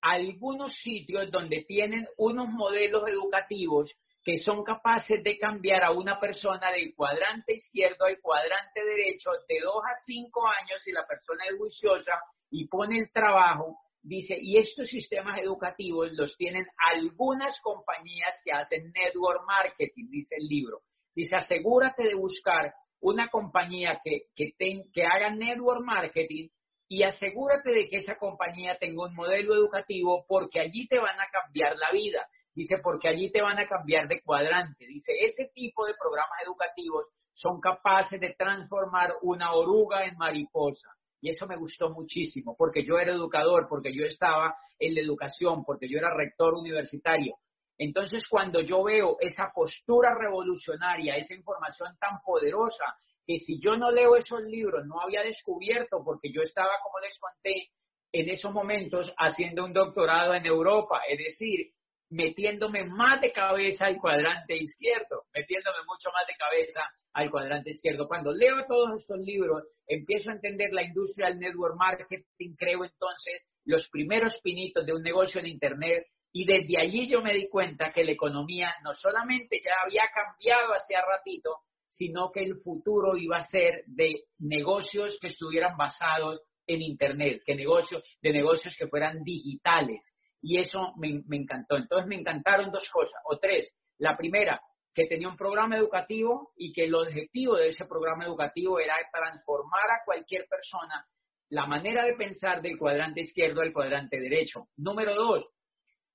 [0.00, 3.94] algunos sitios donde tienen unos modelos educativos
[4.24, 9.60] que son capaces de cambiar a una persona del cuadrante izquierdo al cuadrante derecho de
[9.62, 12.12] dos a cinco años si la persona es juiciosa
[12.50, 18.92] y pone el trabajo, dice, y estos sistemas educativos los tienen algunas compañías que hacen
[18.92, 20.80] network marketing, dice el libro.
[21.14, 24.54] Dice, asegúrate de buscar una compañía que, que,
[24.92, 26.48] que haga network marketing
[26.88, 31.28] y asegúrate de que esa compañía tenga un modelo educativo porque allí te van a
[31.30, 32.26] cambiar la vida.
[32.54, 34.86] Dice, porque allí te van a cambiar de cuadrante.
[34.86, 40.88] Dice, ese tipo de programas educativos son capaces de transformar una oruga en mariposa.
[41.20, 45.64] Y eso me gustó muchísimo, porque yo era educador, porque yo estaba en la educación,
[45.64, 47.36] porque yo era rector universitario.
[47.76, 52.84] Entonces, cuando yo veo esa postura revolucionaria, esa información tan poderosa,
[53.26, 57.18] que si yo no leo esos libros no había descubierto, porque yo estaba, como les
[57.18, 57.70] conté,
[58.12, 61.72] en esos momentos haciendo un doctorado en Europa, es decir,
[62.10, 68.08] metiéndome más de cabeza al cuadrante izquierdo, metiéndome mucho más de cabeza al cuadrante izquierdo.
[68.08, 73.46] Cuando leo todos estos libros, empiezo a entender la industria del network marketing, creo entonces
[73.64, 77.92] los primeros pinitos de un negocio en Internet y desde allí yo me di cuenta
[77.92, 83.36] que la economía no solamente ya había cambiado hace ratito, sino que el futuro iba
[83.36, 89.22] a ser de negocios que estuvieran basados en Internet, que negocios, de negocios que fueran
[89.22, 90.13] digitales
[90.44, 91.76] y eso me, encantó.
[91.76, 93.74] Entonces me encantaron dos cosas, o tres.
[93.96, 94.60] La primera,
[94.94, 99.90] que tenía un programa educativo y que el objetivo de ese programa educativo era transformar
[99.90, 101.06] a cualquier persona
[101.48, 104.68] la manera de pensar del cuadrante izquierdo al cuadrante derecho.
[104.76, 105.48] Número dos,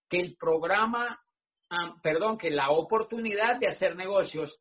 [0.08, 1.20] que el programa,
[1.72, 4.60] ah, perdón, que la oportunidad de hacer negocios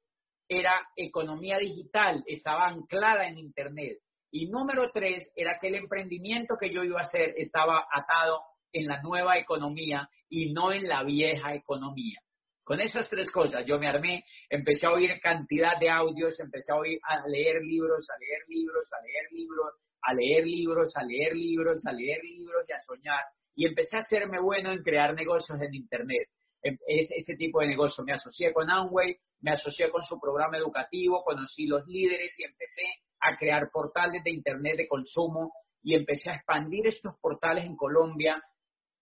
[0.48, 3.98] era economía digital, estaba anclada en Internet.
[4.30, 8.40] Y número tres era que el emprendimiento que yo iba a hacer estaba atado
[8.72, 12.20] en la nueva economía y no en la vieja economía.
[12.64, 16.76] Con esas tres cosas yo me armé, empecé a oír cantidad de audios, empecé a,
[16.76, 21.34] oír, a leer libros, a leer libros, a leer libros, a leer libros, a leer
[21.34, 23.24] libros, a leer libros y a soñar.
[23.54, 26.28] Y empecé a hacerme bueno en crear negocios en Internet.
[26.62, 28.04] Em, es ese tipo de negocio.
[28.04, 32.84] Me asocié con Amway, me asocié con su programa educativo, conocí los líderes y empecé
[33.20, 35.52] a crear portales de Internet de consumo
[35.82, 38.42] y empecé a expandir estos portales en Colombia.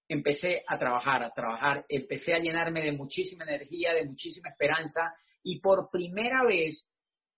[0.09, 5.61] Empecé a trabajar, a trabajar, empecé a llenarme de muchísima energía, de muchísima esperanza y
[5.61, 6.85] por primera vez,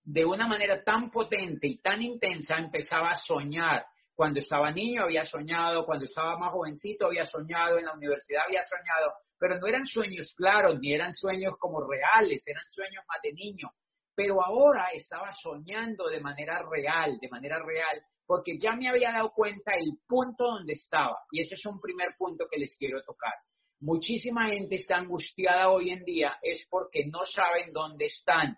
[0.02, 3.85] de una manera tan potente y tan intensa, empezaba a soñar.
[4.14, 8.64] Cuando estaba niño había soñado, cuando estaba más jovencito había soñado, en la universidad había
[8.66, 13.33] soñado, pero no eran sueños claros, ni eran sueños como reales, eran sueños más de
[13.33, 13.70] niño.
[14.14, 19.32] Pero ahora estaba soñando de manera real, de manera real, porque ya me había dado
[19.32, 21.16] cuenta el punto donde estaba.
[21.32, 23.32] Y ese es un primer punto que les quiero tocar.
[23.80, 28.54] Muchísima gente está angustiada hoy en día es porque no saben dónde están.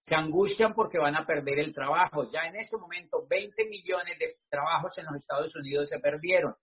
[0.00, 2.30] Se angustian porque van a perder el trabajo.
[2.30, 6.54] Ya en ese momento 20 millones de trabajos en los Estados Unidos se perdieron.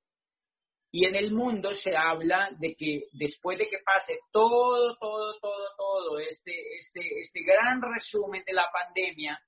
[0.90, 5.68] Y en el mundo se habla de que después de que pase todo, todo, todo,
[5.78, 9.40] todo este, este, este gran resumen de la pandemia,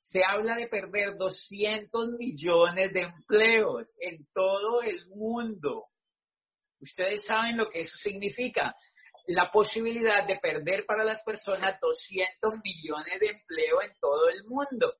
[0.00, 5.86] se habla de perder 200 millones de empleos en todo el mundo.
[6.80, 8.74] Ustedes saben lo que eso significa.
[9.26, 14.94] La posibilidad de perder para las personas 200 millones de empleo en todo el mundo.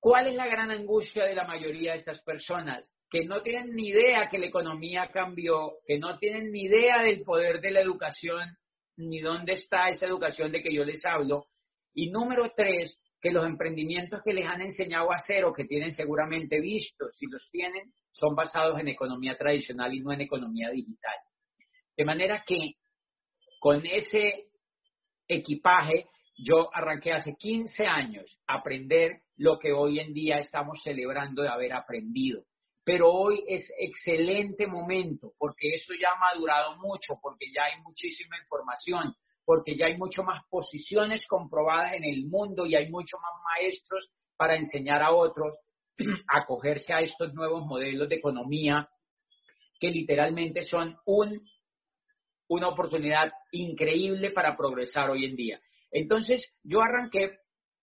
[0.00, 2.94] ¿Cuál es la gran angustia de la mayoría de estas personas?
[3.10, 7.22] que no tienen ni idea que la economía cambió, que no tienen ni idea del
[7.22, 8.56] poder de la educación,
[8.96, 11.46] ni dónde está esa educación de que yo les hablo.
[11.94, 15.92] Y número tres, que los emprendimientos que les han enseñado a hacer o que tienen
[15.94, 21.16] seguramente vistos, si los tienen, son basados en economía tradicional y no en economía digital.
[21.96, 22.74] De manera que
[23.58, 24.46] con ese
[25.26, 31.42] equipaje yo arranqué hace 15 años a aprender lo que hoy en día estamos celebrando
[31.42, 32.44] de haber aprendido
[32.88, 38.38] pero hoy es excelente momento porque eso ya ha madurado mucho, porque ya hay muchísima
[38.38, 39.14] información,
[39.48, 44.10] porque ya hay mucho más posiciones comprobadas en el mundo y hay mucho más maestros
[44.36, 45.56] para enseñar a otros
[46.28, 48.86] a acogerse a estos nuevos modelos de economía
[49.80, 51.40] que literalmente son un,
[52.48, 55.58] una oportunidad increíble para progresar hoy en día.
[55.92, 57.38] Entonces, yo arranqué,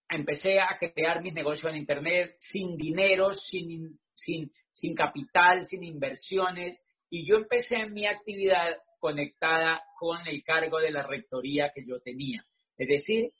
[0.07, 6.79] empecé a crear mis negocios en Internet sin dinero, sin, sin, sin capital, sin inversiones,
[7.09, 12.45] y yo empecé mi actividad conectada con el cargo de la rectoría que yo tenía.
[12.77, 13.31] Es decir,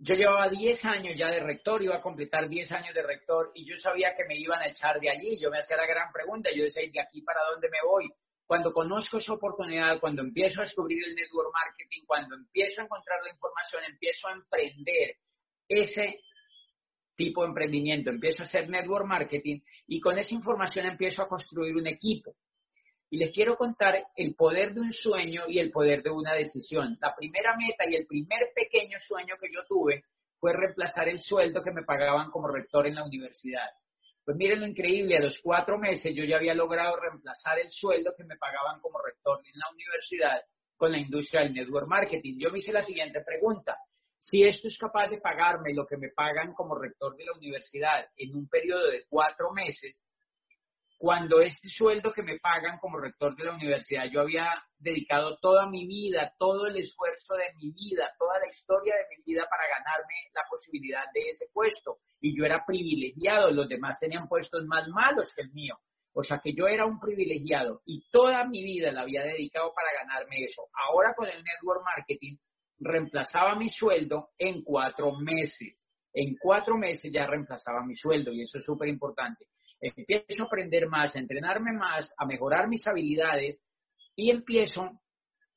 [0.00, 3.68] yo llevaba 10 años ya de rector, iba a completar 10 años de rector y
[3.68, 5.40] yo sabía que me iban a echar de allí.
[5.40, 8.08] Yo me hacía la gran pregunta, yo decía, ¿de aquí para dónde me voy?
[8.46, 13.18] Cuando conozco esa oportunidad, cuando empiezo a descubrir el network marketing, cuando empiezo a encontrar
[13.24, 15.16] la información, empiezo a emprender
[15.68, 16.20] ese
[17.16, 21.76] tipo de emprendimiento, empiezo a hacer network marketing y con esa información empiezo a construir
[21.76, 22.36] un equipo.
[23.10, 26.98] Y les quiero contar el poder de un sueño y el poder de una decisión.
[27.00, 30.04] La primera meta y el primer pequeño sueño que yo tuve
[30.38, 33.68] fue reemplazar el sueldo que me pagaban como rector en la universidad.
[34.24, 38.14] Pues miren lo increíble, a los cuatro meses yo ya había logrado reemplazar el sueldo
[38.14, 40.42] que me pagaban como rector en la universidad
[40.76, 42.38] con la industria del network marketing.
[42.38, 43.78] Yo me hice la siguiente pregunta.
[44.18, 48.06] Si esto es capaz de pagarme lo que me pagan como rector de la universidad
[48.16, 50.02] en un periodo de cuatro meses,
[50.98, 55.68] cuando este sueldo que me pagan como rector de la universidad, yo había dedicado toda
[55.68, 59.62] mi vida, todo el esfuerzo de mi vida, toda la historia de mi vida para
[59.68, 61.98] ganarme la posibilidad de ese puesto.
[62.20, 65.78] Y yo era privilegiado, los demás tenían puestos más malos que el mío.
[66.14, 69.92] O sea que yo era un privilegiado y toda mi vida la había dedicado para
[70.02, 70.62] ganarme eso.
[70.88, 72.38] Ahora con el network marketing
[72.80, 75.86] reemplazaba mi sueldo en cuatro meses.
[76.12, 79.46] En cuatro meses ya reemplazaba mi sueldo y eso es súper importante.
[79.80, 83.60] Empiezo a aprender más, a entrenarme más, a mejorar mis habilidades
[84.16, 84.90] y empiezo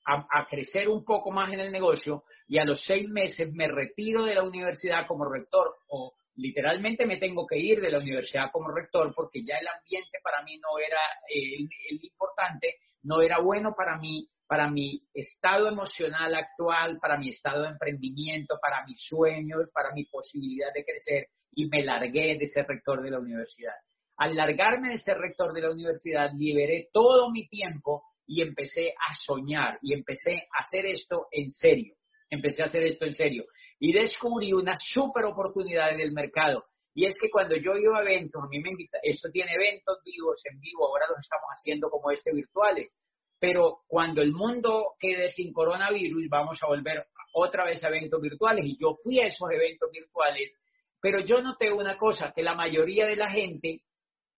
[0.06, 4.26] a, crecer un poco más en el negocio y a los seis meses me retiro
[4.26, 8.72] de la universidad como rector o literalmente me tengo que ir de la universidad como
[8.72, 13.40] rector porque ya el ambiente para mí no era eh, el, el importante, no era
[13.40, 19.02] bueno para mí para mi estado emocional actual, para mi estado de emprendimiento, para mis
[19.02, 23.76] sueños, para mi posibilidad de crecer y me largué de ser rector de la universidad.
[24.22, 29.16] Al largarme de ser rector de la universidad, liberé todo mi tiempo y empecé a
[29.16, 31.96] soñar y empecé a hacer esto en serio.
[32.30, 33.46] empecé a hacer esto en serio
[33.80, 36.66] y descubrí una súper oportunidad en el mercado.
[36.94, 39.98] Y es que cuando yo iba a eventos, a mí me invita, esto tiene eventos
[40.06, 42.92] vivos, en vivo, ahora los estamos haciendo como este virtuales.
[43.40, 48.66] Pero cuando el mundo quede sin coronavirus, vamos a volver otra vez a eventos virtuales.
[48.66, 50.56] Y yo fui a esos eventos virtuales,
[51.02, 53.82] pero yo noté una cosa, que la mayoría de la gente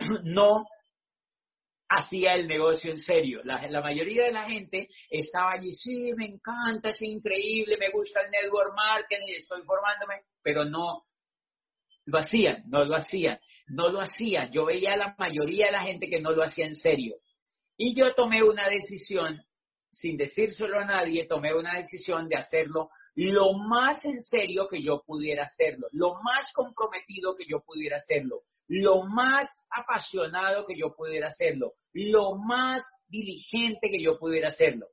[0.24, 0.66] no
[1.90, 3.42] hacía el negocio en serio.
[3.44, 8.32] La, mayoría de la gente estaba allí, sí, me encanta, es increíble, me gusta el
[8.32, 11.04] network marketing, estoy formándome, pero no
[12.06, 14.52] lo hacían, no lo hacían, no lo hacían.
[14.52, 17.16] Yo veía a la mayoría de la gente que no lo hacía en serio.
[17.78, 19.42] Y yo tomé una decisión,
[19.92, 25.04] sin decírselo a nadie, tomé una decisión de hacerlo lo más en serio que yo
[25.06, 28.42] pudiera hacerlo, lo más comprometido que yo pudiera hacerlo,
[28.82, 34.88] lo más apasionado que yo pudiera hacerlo, lo más diligente que yo pudiera hacerlo.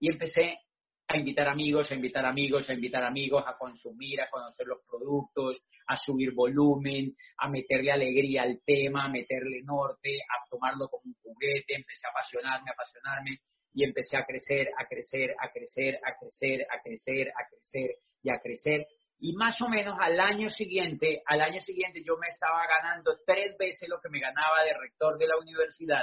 [0.00, 0.58] Y empecé
[1.06, 5.58] a invitar amigos, a invitar amigos, a invitar amigos a consumir, a conocer los productos,
[5.86, 11.14] a subir volumen, a meterle alegría al tema, a meterle norte, a tomarlo como un
[11.22, 13.38] juguete, empecé a apasionarme, a apasionarme
[13.74, 18.30] y empecé a crecer, a crecer, a crecer, a crecer, a crecer, a crecer y
[18.30, 18.86] a crecer.
[19.24, 23.56] Y más o menos al año siguiente, al año siguiente yo me estaba ganando tres
[23.56, 26.02] veces lo que me ganaba de rector de la universidad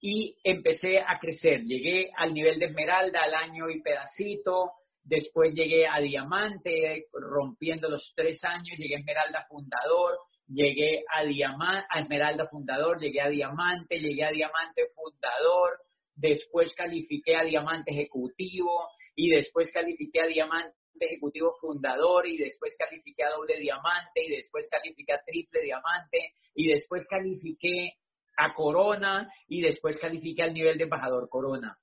[0.00, 1.62] y empecé a crecer.
[1.62, 4.72] Llegué al nivel de esmeralda al año y pedacito,
[5.04, 10.18] después llegué a diamante, rompiendo los tres años, llegué a esmeralda fundador,
[10.48, 15.78] llegué a, diamante, a esmeralda fundador, llegué a diamante, llegué a diamante fundador,
[16.16, 18.88] después califiqué a diamante ejecutivo
[19.20, 24.66] y después califiqué a diamante ejecutivo fundador y después califiqué a doble diamante y después
[24.70, 27.92] califiqué a triple diamante y después califiqué
[28.38, 31.76] a Corona y después califiqué al nivel de embajador Corona.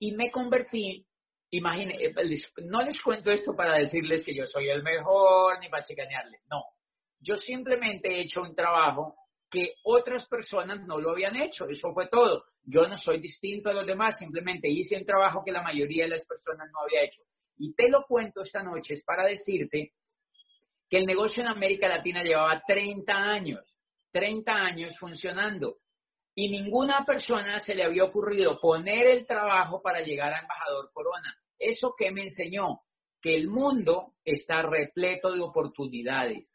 [0.00, 1.06] Y me convertí,
[1.50, 2.14] imagínense, eh,
[2.64, 6.64] no les cuento esto para decirles que yo soy el mejor ni para chicanearles, no.
[7.20, 9.14] Yo simplemente he hecho un trabajo
[9.50, 12.44] que otras personas no lo habían hecho, eso fue todo.
[12.62, 16.10] Yo no soy distinto a los demás, simplemente hice un trabajo que la mayoría de
[16.10, 17.22] las personas no había hecho.
[17.58, 19.92] Y te lo cuento esta noche es para decirte
[20.88, 23.64] que el negocio en América Latina llevaba 30 años,
[24.12, 25.76] 30 años funcionando
[26.34, 31.36] y ninguna persona se le había ocurrido poner el trabajo para llegar a embajador Corona.
[31.58, 32.80] ¿Eso qué me enseñó?
[33.20, 36.50] Que el mundo está repleto de oportunidades.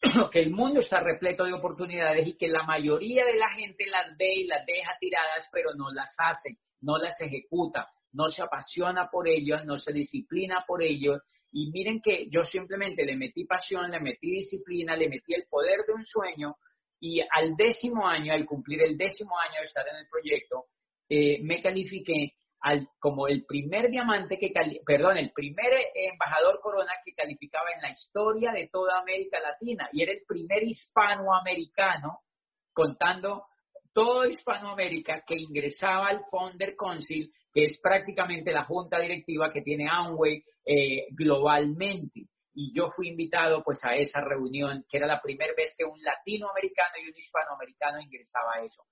[0.32, 4.16] que el mundo está repleto de oportunidades y que la mayoría de la gente las
[4.16, 9.08] ve y las deja tiradas, pero no las hace, no las ejecuta, no se apasiona
[9.10, 11.20] por ellas, no se disciplina por ellos.
[11.50, 15.80] Y miren que yo simplemente le metí pasión, le metí disciplina, le metí el poder
[15.86, 16.56] de un sueño
[17.00, 20.66] y al décimo año, al cumplir el décimo año de estar en el proyecto,
[21.08, 24.52] eh, me califiqué al, como el primer diamante que,
[24.84, 30.02] perdón, el primer embajador corona que calificaba en la historia de toda América Latina y
[30.02, 32.20] era el primer hispanoamericano,
[32.72, 33.46] contando
[33.92, 39.88] todo Hispanoamérica, que ingresaba al Founder Council, que es prácticamente la junta directiva que tiene
[39.90, 42.28] Amway eh, globalmente
[42.60, 46.02] y yo fui invitado pues a esa reunión, que era la primera vez que un
[46.02, 48.82] latinoamericano y un hispanoamericano ingresaba a eso.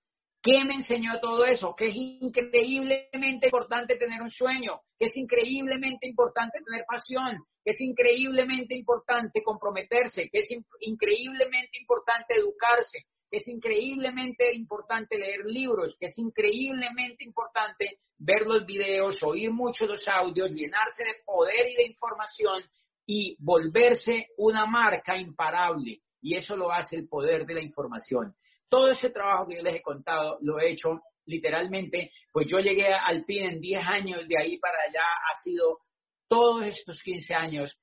[0.43, 1.75] ¿Qué me enseñó todo eso?
[1.75, 7.81] Que es increíblemente importante tener un sueño, que es increíblemente importante tener pasión, que es
[7.81, 10.49] increíblemente importante comprometerse, que es
[10.81, 18.65] increíblemente importante educarse, que es increíblemente importante leer libros, que es increíblemente importante ver los
[18.65, 22.63] videos, oír mucho los audios, llenarse de poder y de información
[23.05, 26.01] y volverse una marca imparable.
[26.21, 28.35] Y eso lo hace el poder de la información.
[28.69, 32.93] Todo ese trabajo que yo les he contado lo he hecho literalmente, pues yo llegué
[32.93, 35.81] al PIN en 10 años, de ahí para allá ha sido
[36.29, 37.79] todos estos 15 años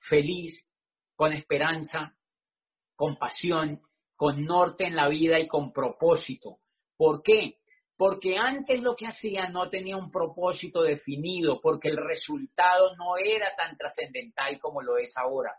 [0.00, 0.62] feliz,
[1.14, 2.14] con esperanza,
[2.94, 3.80] con pasión,
[4.14, 6.58] con norte en la vida y con propósito.
[6.96, 7.58] ¿Por qué?
[7.96, 13.54] porque antes lo que hacía no tenía un propósito definido, porque el resultado no era
[13.56, 15.54] tan trascendental como lo es ahora.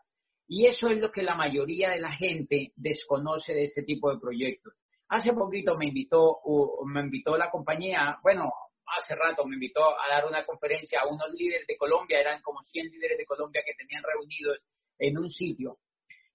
[0.47, 4.19] Y eso es lo que la mayoría de la gente desconoce de este tipo de
[4.19, 4.73] proyectos.
[5.09, 6.39] Hace poquito me invitó,
[6.85, 8.51] me invitó la compañía, bueno,
[8.85, 12.61] hace rato me invitó a dar una conferencia a unos líderes de Colombia, eran como
[12.63, 14.59] 100 líderes de Colombia que tenían reunidos
[14.99, 15.77] en un sitio.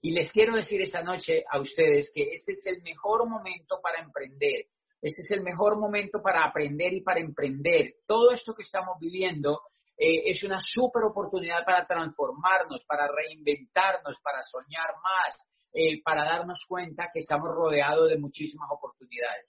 [0.01, 4.03] Y les quiero decir esta noche a ustedes que este es el mejor momento para
[4.03, 4.67] emprender
[5.03, 7.97] este es el mejor momento para aprender y para emprender.
[8.07, 9.61] Todo esto que estamos viviendo
[9.97, 15.39] eh, es una súper oportunidad para transformarnos, para reinventarnos, para soñar más,
[15.73, 19.47] eh, para darnos cuenta que estamos rodeados de muchísimas oportunidades.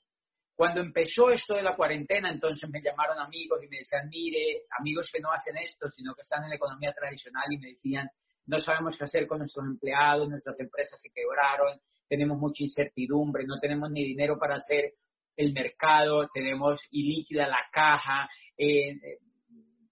[0.55, 5.09] Cuando empezó esto de la cuarentena, entonces me llamaron amigos y me decían, mire, amigos
[5.11, 8.07] que no hacen esto, sino que están en la economía tradicional y me decían,
[8.45, 13.59] no sabemos qué hacer con nuestros empleados, nuestras empresas se quebraron, tenemos mucha incertidumbre, no
[13.59, 14.93] tenemos ni dinero para hacer
[15.35, 19.19] el mercado, tenemos ilíquida la caja, eh,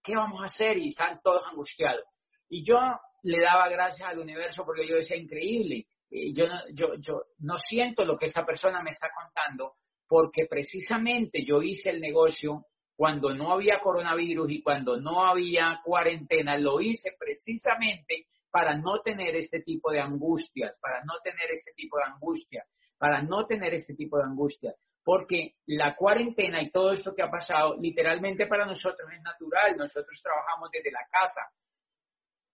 [0.04, 0.78] ¿qué vamos a hacer?
[0.78, 2.04] Y están todos angustiados.
[2.49, 2.78] Y yo
[3.24, 8.04] le daba gracias al universo porque yo decía, increíble, eh, yo, yo, yo no siento
[8.04, 9.76] lo que esta persona me está contando
[10.08, 12.66] porque precisamente yo hice el negocio
[12.97, 19.36] cuando no había coronavirus y cuando no había cuarentena, lo hice precisamente para no tener
[19.38, 22.66] este tipo de angustias, para no tener este tipo de angustia,
[22.97, 24.76] para no tener este tipo de angustia.
[25.04, 29.76] Porque la cuarentena y todo esto que ha pasado, literalmente para nosotros es natural.
[29.78, 31.41] Nosotros trabajamos desde la casa.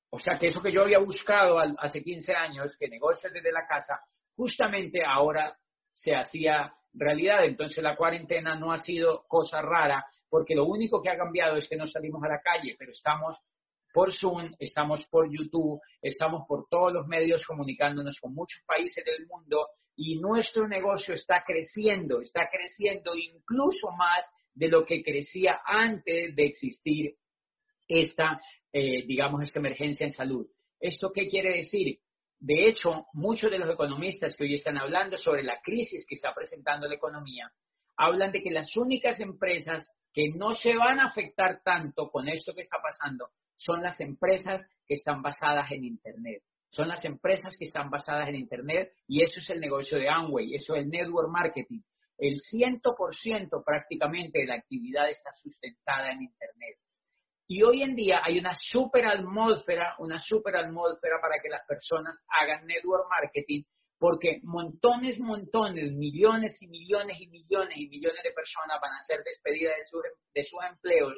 [0.09, 3.67] O sea que eso que yo había buscado hace 15 años, que negocios desde la
[3.67, 3.99] casa,
[4.35, 5.57] justamente ahora
[5.91, 7.43] se hacía realidad.
[7.43, 11.67] Entonces la cuarentena no ha sido cosa rara, porque lo único que ha cambiado es
[11.67, 13.37] que no salimos a la calle, pero estamos
[13.93, 19.25] por Zoom, estamos por YouTube, estamos por todos los medios comunicándonos con muchos países del
[19.27, 26.35] mundo y nuestro negocio está creciendo, está creciendo incluso más de lo que crecía antes
[26.35, 27.15] de existir
[27.87, 28.39] esta,
[28.71, 30.47] eh, digamos, esta emergencia en salud.
[30.79, 31.99] ¿Esto qué quiere decir?
[32.39, 36.33] De hecho, muchos de los economistas que hoy están hablando sobre la crisis que está
[36.35, 37.51] presentando la economía,
[37.95, 42.53] hablan de que las únicas empresas que no se van a afectar tanto con esto
[42.53, 46.41] que está pasando son las empresas que están basadas en Internet.
[46.69, 50.53] Son las empresas que están basadas en Internet y eso es el negocio de Amway,
[50.53, 51.81] eso es el network marketing.
[52.17, 56.77] El 100% prácticamente de la actividad está sustentada en Internet.
[57.47, 62.21] Y hoy en día hay una super atmósfera, una super atmósfera para que las personas
[62.27, 63.63] hagan network marketing,
[63.97, 69.23] porque montones, montones, millones y millones y millones y millones de personas van a ser
[69.23, 71.13] despedidas de, de sus empleos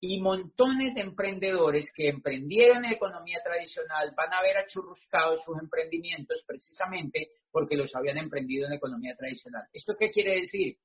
[0.00, 6.42] y montones de emprendedores que emprendieron en economía tradicional van a ver achurruscado sus emprendimientos
[6.46, 9.64] precisamente porque los habían emprendido en economía tradicional.
[9.72, 10.76] ¿Esto qué quiere decir?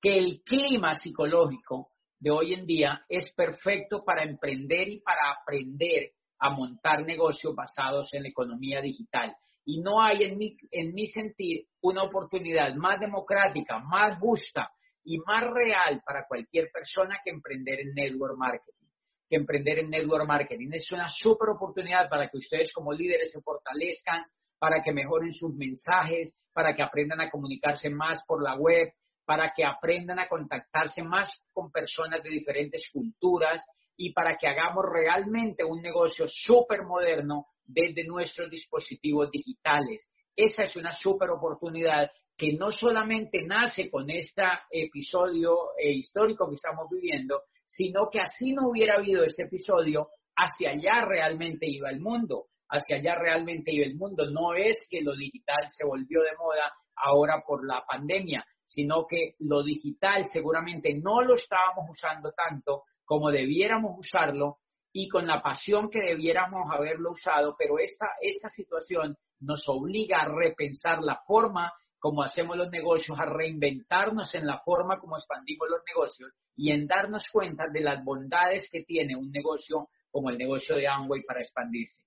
[0.00, 6.12] Que el clima psicológico de hoy en día es perfecto para emprender y para aprender
[6.38, 9.34] a montar negocios basados en la economía digital.
[9.64, 14.70] Y no hay en mi, en mi sentir una oportunidad más democrática, más justa,
[15.06, 18.88] y más real para cualquier persona que emprender en network marketing.
[19.28, 23.40] Que emprender en network marketing es una super oportunidad para que ustedes como líderes se
[23.40, 24.24] fortalezcan,
[24.58, 28.92] para que mejoren sus mensajes, para que aprendan a comunicarse más por la web,
[29.24, 33.64] para que aprendan a contactarse más con personas de diferentes culturas
[33.96, 40.08] y para que hagamos realmente un negocio súper moderno desde nuestros dispositivos digitales.
[40.34, 46.56] Esa es una súper oportunidad que no solamente nace con este episodio eh, histórico que
[46.56, 52.00] estamos viviendo, sino que así no hubiera habido este episodio, hacia allá realmente iba el
[52.00, 54.30] mundo, hacia allá realmente iba el mundo.
[54.30, 59.34] No es que lo digital se volvió de moda ahora por la pandemia, sino que
[59.38, 64.58] lo digital seguramente no lo estábamos usando tanto como debiéramos usarlo
[64.92, 70.28] y con la pasión que debiéramos haberlo usado, pero esta, esta situación nos obliga a
[70.28, 75.80] repensar la forma como hacemos los negocios, a reinventarnos en la forma como expandimos los
[75.86, 80.76] negocios y en darnos cuenta de las bondades que tiene un negocio como el negocio
[80.76, 82.02] de Amway para expandirse.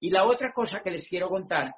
[0.00, 1.74] Y la otra cosa que les quiero contar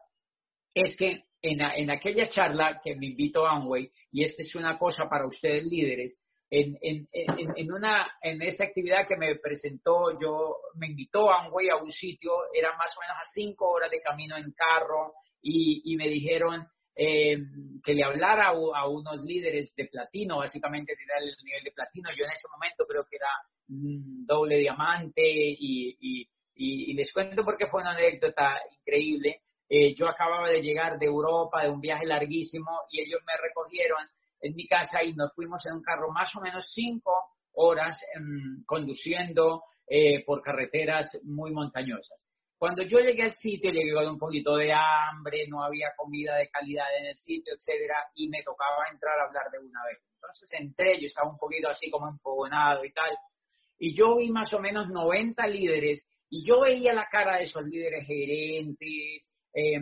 [0.74, 5.26] es que en, aquella charla que me invitó Amway, y esta es una cosa para
[5.26, 6.16] ustedes líderes,
[6.50, 11.92] en, en, una, en esa actividad que me presentó, yo me invitó Amway a un
[11.92, 16.08] sitio, era más o menos a cinco horas de camino en carro, y, y me
[16.08, 16.66] dijeron,
[17.00, 17.38] eh,
[17.84, 22.10] que le hablara a, unos líderes de platino, básicamente era el nivel de platino.
[22.10, 23.30] Yo en ese momento creo que era
[23.68, 26.28] doble diamante y,
[26.94, 29.42] les cuento porque fue una anécdota increíble.
[29.68, 34.04] Eh, yo acababa de llegar de Europa, de un viaje larguísimo, y ellos me recogieron
[34.40, 37.12] en mi casa y nos fuimos en un carro más o menos cinco
[37.52, 42.18] horas em, conduciendo eh, por carreteras muy montañosas.
[42.58, 46.48] Cuando yo llegué al sitio, llegué con un poquito de hambre, no había comida de
[46.48, 49.98] calidad en el sitio, etcétera, y me tocaba entrar a hablar de una vez.
[50.14, 53.16] Entonces entré, yo estaba un poquito así como enfogonado y tal,
[53.78, 57.64] y yo vi más o menos 90 líderes, y yo veía la cara de esos
[57.64, 59.80] líderes gerentes, eh,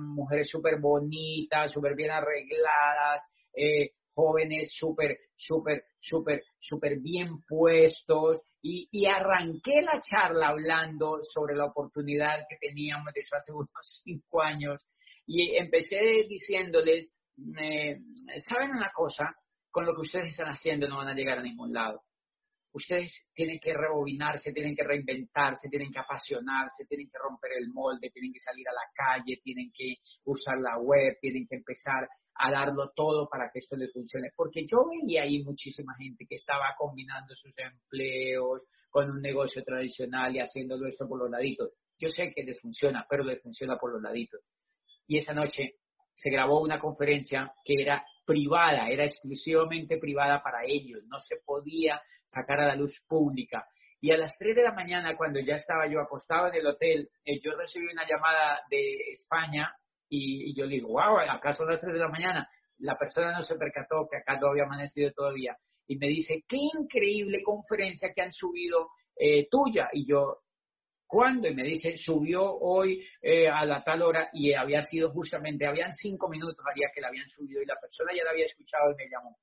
[0.00, 3.22] mujeres súper bonitas, súper bien arregladas,
[3.54, 11.66] eh, jóvenes súper, súper, súper, súper bien puestos y, arranqué la charla hablando sobre la
[11.66, 14.84] oportunidad que teníamos de eso hace unos cinco años
[15.26, 17.12] y empecé diciéndoles
[17.60, 18.00] eh,
[18.48, 19.34] ¿saben una cosa?
[19.70, 22.02] Con lo que ustedes están haciendo no van a llegar a ningún lado.
[22.72, 28.10] Ustedes tienen que rebobinarse, tienen que reinventarse, tienen que apasionarse, tienen que romper el molde,
[28.10, 32.08] tienen que salir a la calle, tienen que usar la web, tienen que empezar
[32.38, 34.30] a darlo todo para que esto les funcione.
[34.34, 40.34] Porque yo veía ahí muchísima gente que estaba combinando sus empleos con un negocio tradicional
[40.34, 41.72] y haciéndolo esto por los laditos.
[41.98, 44.40] Yo sé que les funciona, pero les funciona por los laditos.
[45.06, 45.76] Y esa noche
[46.14, 52.00] se grabó una conferencia que era privada, era exclusivamente privada para ellos, no se podía
[52.26, 53.66] sacar a la luz pública.
[54.00, 57.10] Y a las 3 de la mañana, cuando ya estaba yo acostado en el hotel,
[57.24, 59.74] eh, yo recibí una llamada de España
[60.08, 62.48] y, yo digo, wow, acá son las 3 de la mañana.
[62.78, 65.56] La persona no se percató que acá no había amanecido todavía.
[65.86, 69.88] Y me dice, qué increíble conferencia que han subido eh, tuya.
[69.92, 70.42] Y yo,
[71.08, 71.48] ¿Cuándo?
[71.48, 75.94] Y me dice, subió hoy eh, a la tal hora y había sido justamente, habían
[75.94, 78.94] cinco minutos, haría que la habían subido y la persona ya la había escuchado y
[78.94, 79.38] me llamó.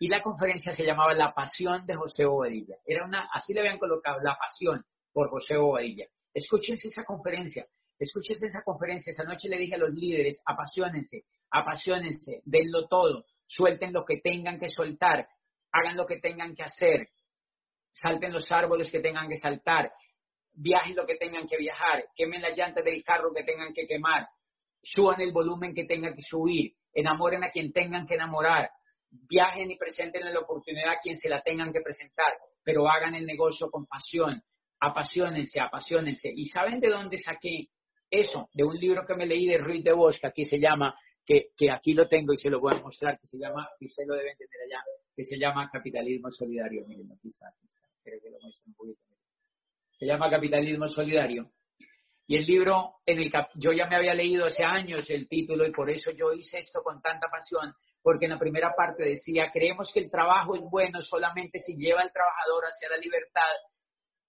[0.00, 2.76] Y la conferencia se llamaba La Pasión de José Bobadilla.
[2.86, 4.82] Era una, así le habían colocado, La Pasión
[5.12, 6.06] por José Bobadilla.
[6.32, 7.66] Escúchense esa conferencia,
[7.98, 9.10] escúchense esa conferencia.
[9.10, 14.58] Esa noche le dije a los líderes, apasionense, apasionense, denlo todo, suelten lo que tengan
[14.58, 15.28] que soltar,
[15.72, 17.08] hagan lo que tengan que hacer,
[17.92, 19.92] salten los árboles que tengan que saltar,
[20.52, 24.28] viajen lo que tengan que viajar, quemen las llantas del carro que tengan que quemar,
[24.82, 28.70] suban el volumen que tengan que subir, enamoren a quien tengan que enamorar,
[29.10, 32.32] viajen y presenten la oportunidad a quien se la tengan que presentar,
[32.62, 34.42] pero hagan el negocio con pasión,
[34.80, 36.30] apasionense, apasionense.
[36.34, 37.68] ¿Y saben de dónde saqué
[38.10, 38.48] eso?
[38.52, 41.48] De un libro que me leí de Ruiz de Bosch, que aquí se llama, que,
[41.56, 44.04] que aquí lo tengo y se lo voy a mostrar, que se llama, y se
[44.06, 44.82] lo deben tener allá,
[45.14, 46.86] que se llama Capitalismo Solidario.
[46.86, 47.52] Miren, aquí está,
[48.02, 49.08] creo que lo muestro un poquito
[49.98, 51.50] se llama Capitalismo Solidario.
[52.26, 55.72] Y el libro, en el yo ya me había leído hace años el título y
[55.72, 59.90] por eso yo hice esto con tanta pasión, porque en la primera parte decía, creemos
[59.92, 63.54] que el trabajo es bueno solamente si lleva al trabajador hacia la libertad,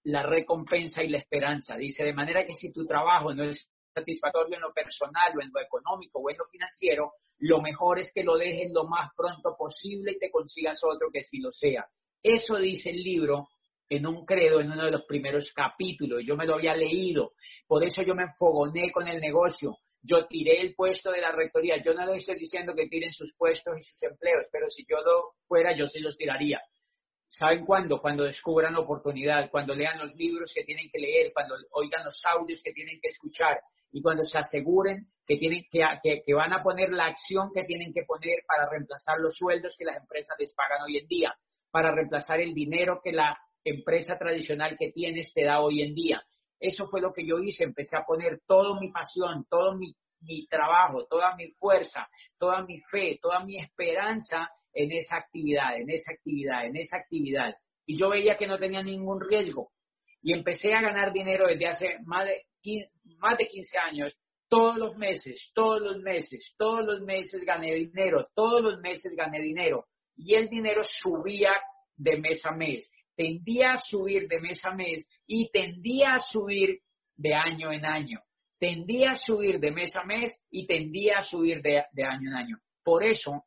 [0.04, 1.76] la recompensa y la esperanza.
[1.76, 5.50] Dice, de manera que si tu trabajo no es satisfactorio en lo personal o en
[5.52, 9.56] lo económico o en lo financiero, lo mejor es que lo dejes lo más pronto
[9.56, 11.86] posible y te consigas otro que sí lo sea.
[12.22, 13.48] Eso dice el libro
[13.88, 16.22] en un credo en uno de los primeros capítulos.
[16.24, 17.32] Yo me lo había leído.
[17.66, 19.78] Por eso yo me enfogoné con el negocio.
[20.02, 21.82] Yo tiré el puesto de la rectoría.
[21.82, 25.00] Yo no les estoy diciendo que tiren sus puestos y sus empleos, pero si yo
[25.00, 26.60] lo fuera, yo sí los tiraría.
[27.30, 28.00] ¿Saben cuándo?
[28.00, 32.60] Cuando descubran oportunidad, cuando lean los libros que tienen que leer, cuando oigan los audios
[32.62, 33.60] que tienen que escuchar
[33.92, 37.92] y cuando se aseguren que, tienen, que, que van a poner la acción que tienen
[37.94, 41.32] que poner para reemplazar los sueldos que las empresas les pagan hoy en día,
[41.70, 46.22] para reemplazar el dinero que la empresa tradicional que tienes te da hoy en día.
[46.58, 49.94] Eso fue lo que yo hice, empecé a poner toda mi pasión, todo mi,
[50.48, 52.08] trabajo, toda mi fuerza,
[52.38, 57.54] toda mi fe, toda mi esperanza en esa actividad, en esa actividad, en esa actividad.
[57.86, 59.70] Y yo veía que no tenía ningún riesgo.
[60.22, 64.18] Y empecé a ganar dinero desde hace más de 15, más de 15 años,
[64.48, 69.40] todos los meses, todos los meses, todos los meses gané dinero, todos los meses gané
[69.40, 69.86] dinero.
[70.16, 71.52] Y el dinero subía
[71.96, 72.90] de mes a mes
[73.20, 76.78] tendía a subir de mes a mes y tendía a subir
[77.18, 78.18] de año en año.
[78.58, 82.56] Tendía a subir de mes a mes y tendía a subir de, año en año.
[82.82, 83.44] Por eso,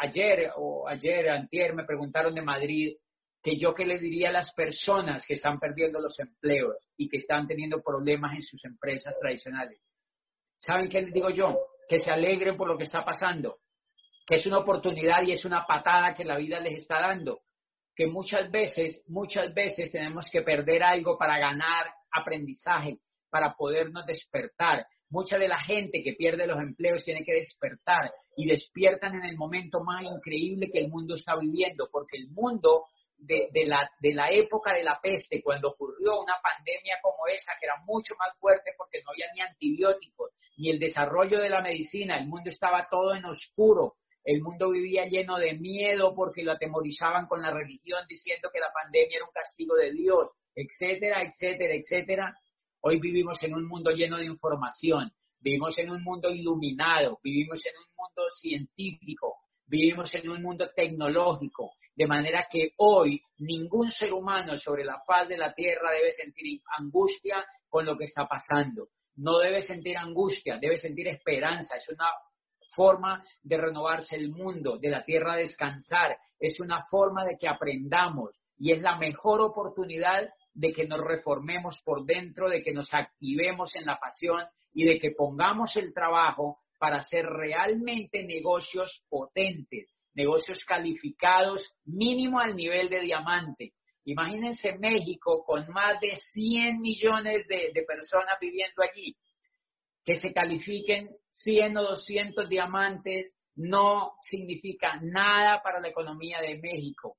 [0.00, 2.96] ayer o ayer, antier, me preguntaron de Madrid
[3.42, 7.16] que yo qué le diría a las personas que están perdiendo los empleos y que
[7.16, 9.80] están teniendo problemas en sus empresas tradicionales.
[10.56, 11.58] ¿Saben qué les digo yo?
[11.88, 13.58] Que se alegren por lo que está pasando,
[14.26, 17.42] que es una oportunidad y es una patada que la vida les está dando
[17.94, 22.98] que muchas veces, muchas veces tenemos que perder algo para ganar aprendizaje,
[23.32, 24.86] para podernos despertar.
[25.08, 29.36] Mucha de la gente que pierde los empleos tiene que despertar y despiertan en el
[29.36, 32.84] momento más increíble que el mundo está viviendo, porque el mundo
[33.16, 37.66] de, la, de la época de la peste, cuando ocurrió una pandemia como esa, que
[37.66, 42.18] era mucho más fuerte porque no había ni antibióticos, ni el desarrollo de la medicina,
[42.18, 47.26] el mundo estaba todo en oscuro, el mundo vivía lleno de miedo porque lo atemorizaban
[47.26, 52.36] con la religión diciendo que la pandemia era un castigo de Dios, etcétera, etcétera, etcétera.
[52.84, 57.72] Hoy vivimos en un mundo lleno de información, vivimos en un mundo iluminado, vivimos en
[57.76, 64.58] un mundo científico, vivimos en un mundo tecnológico, de manera que hoy ningún ser humano
[64.58, 68.88] sobre la faz de la tierra debe sentir angustia con lo que está pasando.
[69.14, 71.76] No debe sentir angustia, debe sentir esperanza.
[71.76, 72.08] Es una
[72.74, 78.36] forma de renovarse el mundo, de la tierra descansar, es una forma de que aprendamos
[78.58, 83.74] y es la mejor oportunidad de que nos reformemos por dentro, de que nos activemos
[83.74, 84.44] en la pasión
[84.74, 92.56] y de que pongamos el trabajo para hacer realmente negocios potentes, negocios calificados mínimo al
[92.56, 93.72] nivel de diamante.
[94.04, 99.16] Imagínense México con más de 100 millones de, personas viviendo allí,
[100.04, 107.16] que se califiquen 100 o 200 diamantes no significa nada para la economía de México.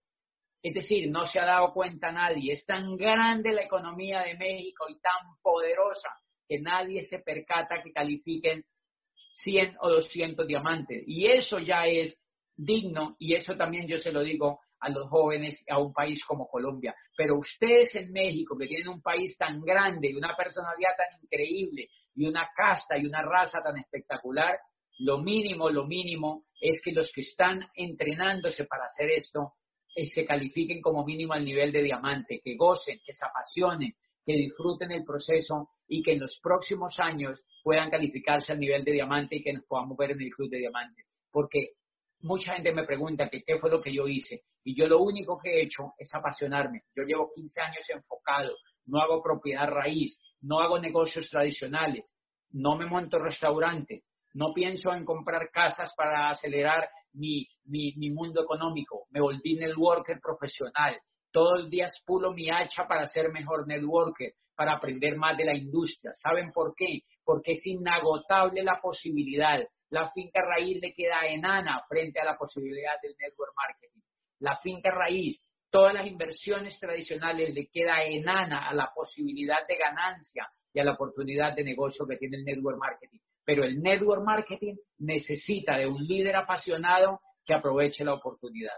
[0.64, 2.54] Es decir, no se ha dado cuenta nadie.
[2.54, 6.10] Es tan grande la economía de México y tan poderosa
[6.48, 8.64] que nadie se percata que califiquen
[9.44, 11.04] 100 o 200 diamantes.
[11.06, 12.18] Y eso ya es
[12.56, 16.48] digno y eso también yo se lo digo a los jóvenes a un país como
[16.48, 16.96] Colombia.
[17.18, 21.90] Pero ustedes en México, que tienen un país tan grande y una personalidad tan increíble
[22.16, 24.58] y una casta y una raza tan espectacular,
[25.00, 29.54] lo mínimo, lo mínimo es que los que están entrenándose para hacer esto
[29.96, 33.94] eh, se califiquen como mínimo al nivel de diamante, que gocen, que se apasionen,
[34.26, 38.94] que disfruten el proceso y que en los próximos años puedan calificarse al nivel de
[38.94, 41.04] diamante y que nos podamos ver en el club de diamante.
[41.32, 41.74] Porque
[42.22, 44.44] mucha gente me pregunta que qué fue lo que yo hice.
[44.64, 46.84] Y yo lo único que he hecho es apasionarme.
[46.96, 52.06] Yo llevo 15 años enfocado, no hago propiedad raíz, no hago negocios tradicionales,
[52.52, 59.08] no me monto restaurantes, no pienso en comprar casas para acelerar mi, mi, mundo económico,
[59.12, 61.00] me volví networker profesional,
[61.32, 65.56] todos los días pulo mi hacha para ser mejor networker, para aprender más de la
[65.56, 66.12] industria.
[66.14, 67.02] ¿Saben por qué?
[67.24, 69.60] Porque es inagotable la posibilidad.
[69.90, 74.02] La finca raíz le queda enana frente a la posibilidad del network marketing.
[74.40, 75.42] La finca raíz,
[75.72, 80.94] todas las inversiones tradicionales le queda enana a la posibilidad de ganancia y a la
[80.94, 83.20] oportunidad de negocio que tiene el network marketing.
[83.46, 88.76] Pero el network marketing necesita de un líder apasionado que aproveche la oportunidad.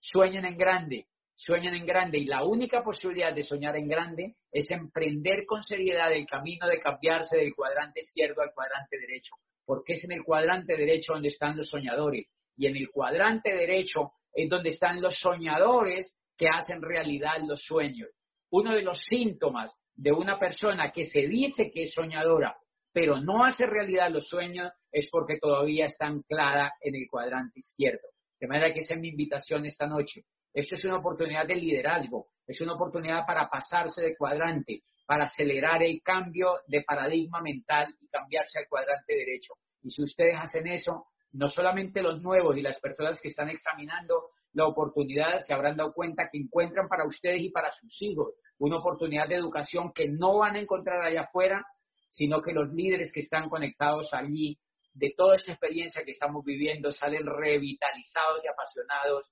[0.00, 1.06] Sueñen en grande,
[1.36, 6.12] sueñan en grande y la única posibilidad de soñar en grande es emprender con seriedad
[6.12, 9.34] el camino de cambiarse del cuadrante izquierdo al cuadrante derecho,
[9.64, 14.12] porque es en el cuadrante derecho donde están los soñadores y en el cuadrante derecho
[14.32, 18.08] es donde están los soñadores que hacen realidad los sueños.
[18.50, 22.56] Uno de los síntomas de una persona que se dice que es soñadora,
[22.98, 28.08] pero no hace realidad los sueños, es porque todavía está anclada en el cuadrante izquierdo.
[28.40, 30.24] De manera que esa es mi invitación esta noche.
[30.52, 35.80] Esto es una oportunidad de liderazgo, es una oportunidad para pasarse de cuadrante, para acelerar
[35.84, 39.54] el cambio de paradigma mental y cambiarse al cuadrante derecho.
[39.80, 44.30] Y si ustedes hacen eso, no solamente los nuevos y las personas que están examinando
[44.54, 48.78] la oportunidad se habrán dado cuenta que encuentran para ustedes y para sus hijos una
[48.78, 51.64] oportunidad de educación que no van a encontrar allá afuera,
[52.08, 54.58] sino que los líderes que están conectados allí,
[54.94, 59.30] de toda esta experiencia que estamos viviendo, salen revitalizados y apasionados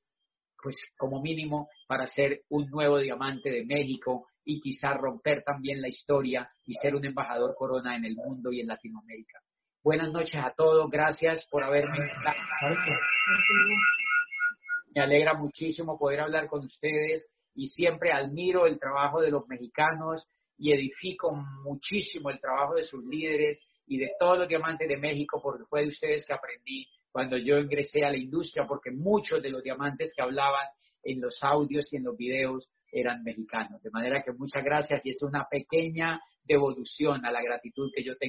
[0.63, 5.89] pues como mínimo para ser un nuevo diamante de México y quizá romper también la
[5.89, 9.41] historia y ser un embajador corona en el mundo y en Latinoamérica.
[9.83, 12.37] Buenas noches a todos, gracias por haberme invitado.
[14.95, 20.27] Me alegra muchísimo poder hablar con ustedes y siempre admiro el trabajo de los mexicanos
[20.59, 21.35] y edifico
[21.65, 25.83] muchísimo el trabajo de sus líderes y de todos los diamantes de México porque fue
[25.83, 30.13] de ustedes que aprendí cuando yo ingresé a la industria, porque muchos de los diamantes
[30.15, 30.67] que hablaban
[31.03, 33.83] en los audios y en los videos eran mexicanos.
[33.83, 38.17] De manera que muchas gracias y es una pequeña devolución a la gratitud que yo
[38.17, 38.25] tengo.